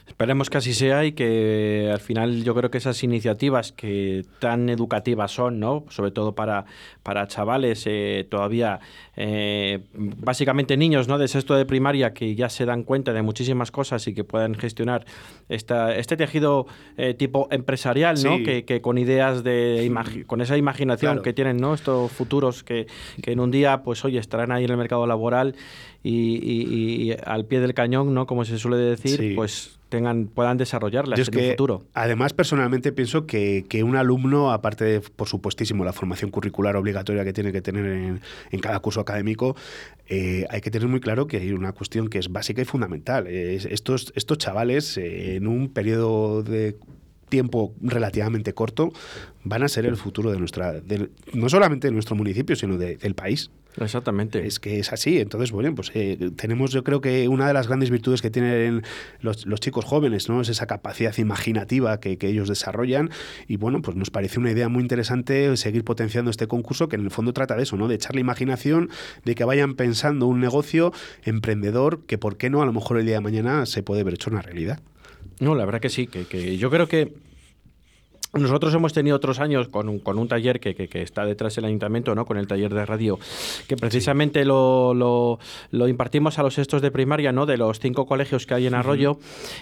[0.08, 4.68] Esperemos que así sea y que al final yo creo que esas iniciativas que tan
[4.68, 5.84] educativas son, ¿no?
[5.90, 6.64] sobre todo para,
[7.02, 8.80] para chavales eh, todavía,
[9.16, 11.18] eh, básicamente niños ¿no?
[11.18, 14.54] de sexto de primaria que ya se dan cuenta de muchísimas cosas y que puedan
[14.54, 15.04] gestionar
[15.48, 16.66] esta, este tejido
[16.96, 18.42] eh, tipo empresarial, ¿no?
[18.42, 19.92] Que, que, con ideas de
[20.26, 21.74] con esa imaginación que tienen ¿no?
[21.74, 22.86] estos futuros que,
[23.22, 25.54] que en un día pues hoy estarán ahí en el mercado laboral
[26.02, 28.26] y, al pie del cañón, ¿no?
[28.26, 31.84] Como se suele decir, pues tengan, puedan desarrollarlas en el futuro.
[31.94, 37.32] Además, personalmente pienso que, un alumno, aparte de, por supuestísimo, la formación curricular obligatoria que
[37.32, 39.56] tiene que tener en, cada curso académico,
[40.08, 43.26] eh, hay que tener muy claro que hay una cuestión que es básica y fundamental.
[43.26, 46.76] estos, estos chavales, eh, en un periodo de
[47.28, 48.92] tiempo relativamente corto,
[49.44, 50.74] van a ser el futuro de nuestra,
[51.32, 53.50] no solamente de nuestro municipio, sino del país.
[53.84, 54.46] Exactamente.
[54.46, 55.18] Es que es así.
[55.18, 58.82] Entonces, bueno, pues eh, tenemos, yo creo que una de las grandes virtudes que tienen
[59.20, 60.40] los, chicos jóvenes, ¿no?
[60.40, 63.10] Es esa capacidad imaginativa que, ellos desarrollan.
[63.46, 67.04] Y bueno, pues nos parece una idea muy interesante seguir potenciando este concurso, que en
[67.04, 67.88] el fondo trata de eso, ¿no?
[67.88, 68.90] De echarle imaginación,
[69.24, 70.92] de que vayan pensando un negocio
[71.24, 72.62] emprendedor que, ¿por qué no?
[72.62, 74.80] A lo mejor el día de mañana se puede ver hecho una realidad.
[75.40, 77.14] No, la verdad que sí, que, yo creo que
[78.34, 81.64] nosotros hemos tenido otros años con un, con un taller que, que, está detrás del
[81.64, 82.26] ayuntamiento, ¿no?
[82.26, 83.18] con el taller de radio,
[83.66, 87.46] que precisamente lo, lo, impartimos a los estos de primaria ¿no?
[87.46, 89.18] de los cinco colegios que hay en Arroyo.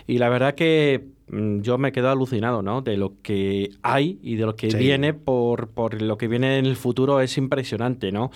[0.07, 2.83] Y la verdad que yo me quedo alucinado, ¿no?
[2.83, 6.67] De lo que hay y de lo que viene por, por, lo que viene en
[6.67, 8.31] el futuro es impresionante, ¿no?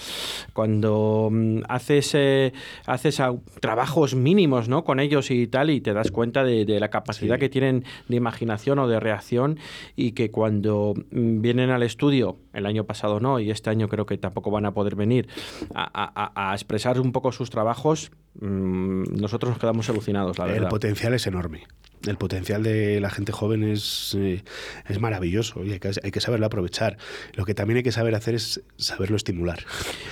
[0.52, 2.52] Cuando mm, haces, eh,
[2.86, 3.22] haces
[3.60, 4.82] trabajos mínimos, ¿no?
[4.82, 8.78] Con ellos y tal y te das cuenta de, la capacidad que tienen de imaginación
[8.78, 9.58] o de reacción
[9.96, 14.06] y que cuando mm, vienen al estudio, el año pasado no y este año creo
[14.06, 15.28] que tampoco van a poder venir
[15.74, 20.64] a, a expresar un poco sus trabajos, nosotros nos quedamos alucinados, la verdad.
[20.64, 21.66] El potencial es enorme
[22.06, 24.42] el potencial de la gente joven es, eh,
[24.88, 26.96] es maravilloso y hay que, hay que, saberlo aprovechar.
[27.34, 29.60] Lo que también hay que saber hacer es saberlo estimular.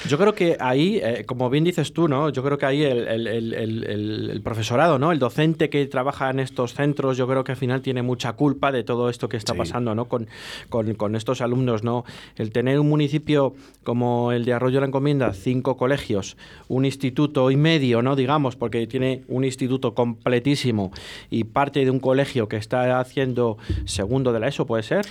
[0.07, 2.30] Yo creo que ahí, eh, como bien dices tú, ¿no?
[2.30, 3.84] yo creo que ahí el, el, el,
[4.30, 5.12] el, profesorado, ¿no?
[5.12, 8.70] el docente que trabaja en estos centros, yo creo que al final tiene mucha culpa
[8.70, 10.07] de todo esto que está pasando ¿no?
[10.07, 10.28] Con,
[10.68, 11.82] con, con, estos alumnos.
[11.84, 12.05] ¿no?
[12.36, 13.54] El tener un municipio
[13.84, 16.36] como el de Arroyo la Encomienda, cinco colegios,
[16.68, 18.16] un instituto y medio, ¿no?
[18.16, 20.92] digamos, porque tiene un instituto completísimo
[21.30, 23.56] y parte de un colegio que está haciendo
[23.86, 25.06] segundo de la ESO, ¿puede ser?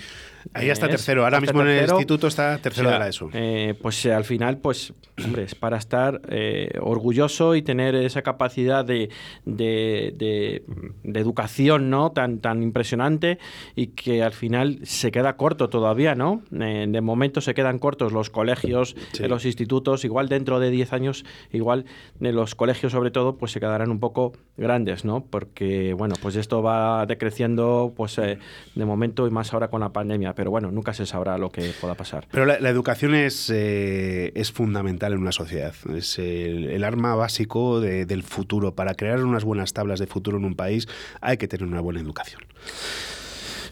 [0.53, 1.23] Ahí está tercero.
[1.23, 3.29] Ahora mismo en el instituto está tercero de la ESO.
[3.33, 4.93] Eh, pues eh, al final, pues,
[5.23, 9.09] hombre, es para estar eh, orgulloso y tener esa capacidad de,
[9.45, 10.63] de,
[11.03, 12.11] educación, ¿no?
[12.11, 13.39] Tan, tan impresionante
[13.75, 16.41] y que al final se queda corto todavía, ¿no?
[16.49, 20.05] de momento se quedan cortos los colegios, los institutos.
[20.05, 21.85] Igual dentro de 10 años, igual
[22.19, 25.25] los colegios sobre todo, pues se quedarán un poco grandes, ¿no?
[25.25, 30.27] Porque, bueno, pues esto va decreciendo, pues de momento y más ahora con la pandemia
[30.33, 32.27] pero bueno, nunca se sabrá lo que pueda pasar.
[32.31, 38.23] Pero la, educación es, eh, es fundamental en una sociedad, es el, arma básico del
[38.23, 38.75] futuro.
[38.75, 40.87] Para crear unas buenas tablas de futuro en un país
[41.21, 42.41] hay que tener una buena educación.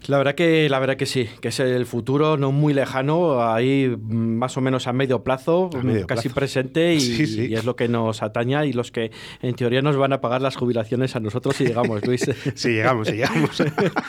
[0.07, 3.95] La verdad que la verdad que sí, que es el futuro no muy lejano, ahí
[4.07, 5.69] más o menos a medio plazo,
[6.07, 10.13] casi presente y, es lo que nos ataña y los que en teoría nos van
[10.13, 12.29] a pagar las jubilaciones a nosotros si llegamos, Luis.
[12.55, 13.63] sí, llegamos, sí, llegamos.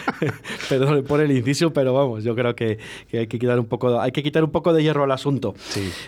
[0.69, 2.79] Perdón por el inciso, pero vamos, yo creo que,
[3.13, 5.55] hay que quitar un poco, hay que quitar un poco de hierro al asunto.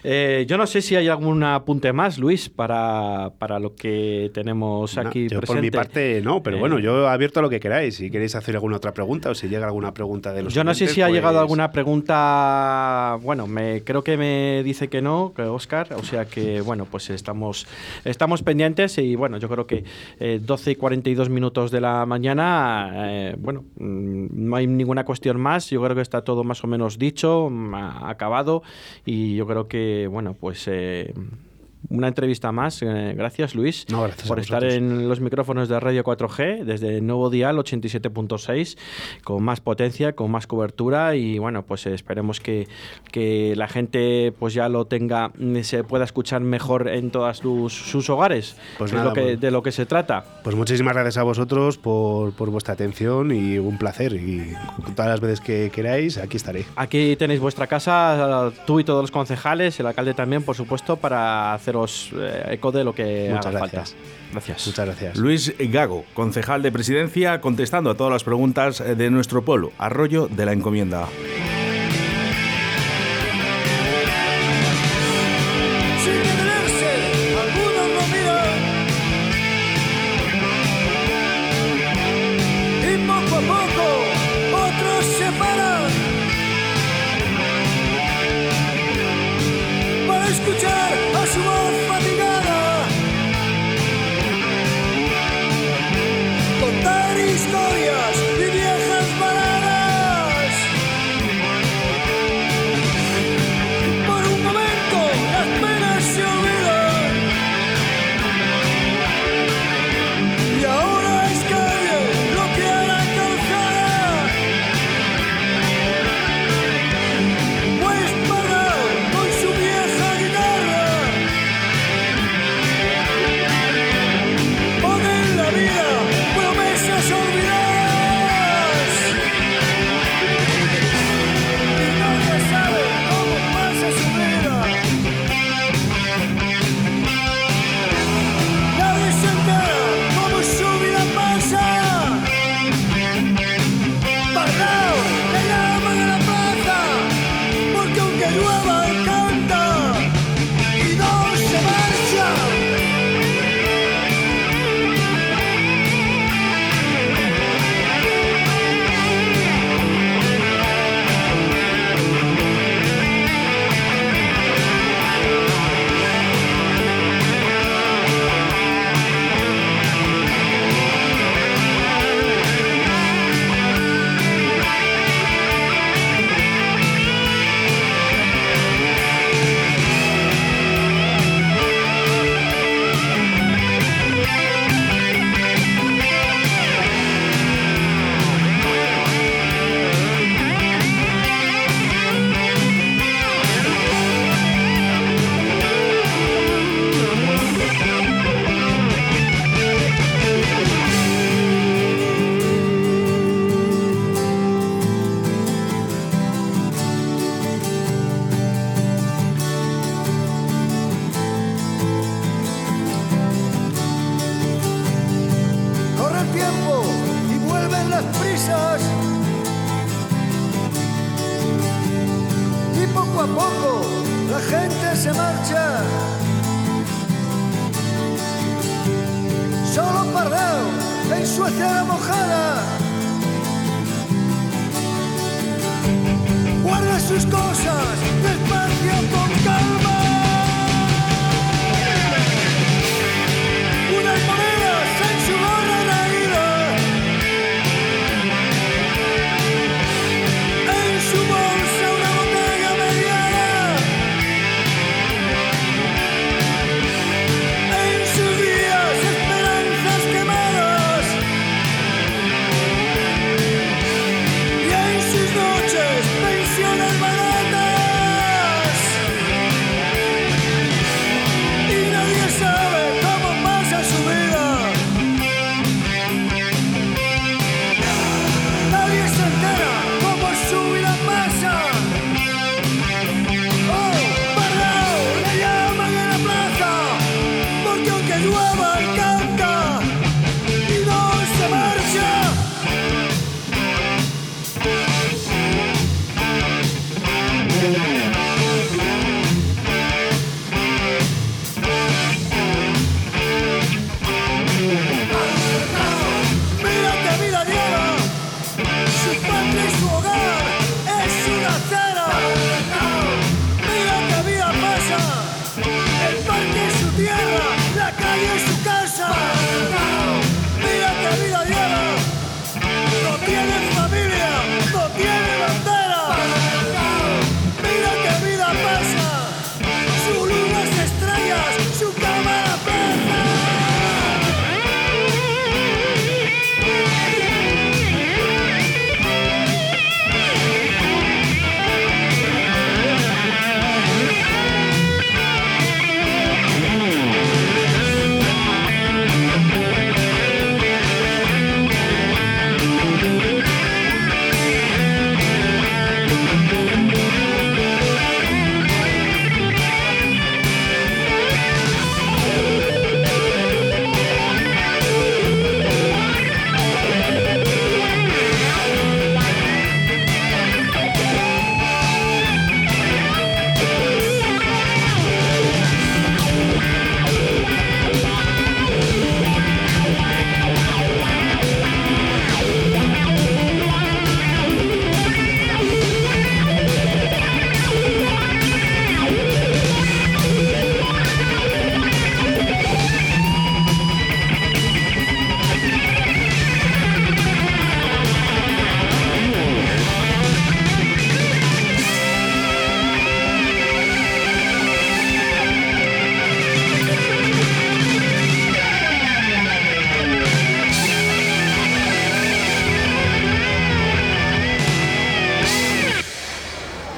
[0.04, 4.96] Eh, yo no sé si hay algún apunte más, Luis, para, para lo que tenemos
[4.98, 7.96] aquí yo Por mi parte, no, pero bueno, eh, yo abierto a lo que queráis.
[7.96, 10.74] Si queréis hacer alguna otra pregunta o si llega alguna pregunta de los Yo no
[10.74, 13.18] sé si ha llegado pues alguna pregunta.
[13.22, 15.94] Bueno, me creo que me dice que no, que Oscar.
[15.94, 17.66] O sea que, bueno, pues estamos,
[18.04, 19.84] estamos pendientes y, bueno, yo creo que
[20.40, 25.40] 12 eh, y 42 minutos de la mañana, eh, bueno, mm, no hay ninguna cuestión
[25.40, 25.70] más.
[25.70, 28.62] Yo creo que está todo más o menos dicho, mm, acabado
[29.04, 30.66] y yo creo que, bueno, pues.
[30.66, 31.14] Eh,
[31.88, 32.82] una entrevista más.
[32.82, 33.86] Eh, gracias, Luis,
[34.26, 38.78] por estar en los micrófonos de Radio 4G desde Nuevo Dial 87.6,
[39.24, 42.68] con más potencia, con más cobertura y bueno, pues esperemos que,
[43.10, 48.56] que la gente pues ya lo tenga, se pueda escuchar mejor en todos sus, hogares,
[48.78, 50.24] pues lo que, pues de lo que se trata.
[50.42, 54.14] Pues muchísimas gracias a vosotros por, por vuestra atención y un placer.
[54.14, 54.54] Y
[54.94, 56.64] todas las veces que queráis, aquí estaré.
[56.76, 61.54] Aquí tenéis vuestra casa, tú y todos los concejales, el alcalde también, por supuesto, para
[61.54, 61.67] hacer
[62.16, 63.90] eh, eco de lo que Muchas haga gracias.
[63.92, 64.08] falta.
[64.32, 64.66] Gracias.
[64.66, 65.16] Muchas gracias.
[65.16, 69.72] Luis Gago, concejal de presidencia, contestando a todas las preguntas de nuestro pueblo.
[69.78, 71.06] Arroyo de la Encomienda.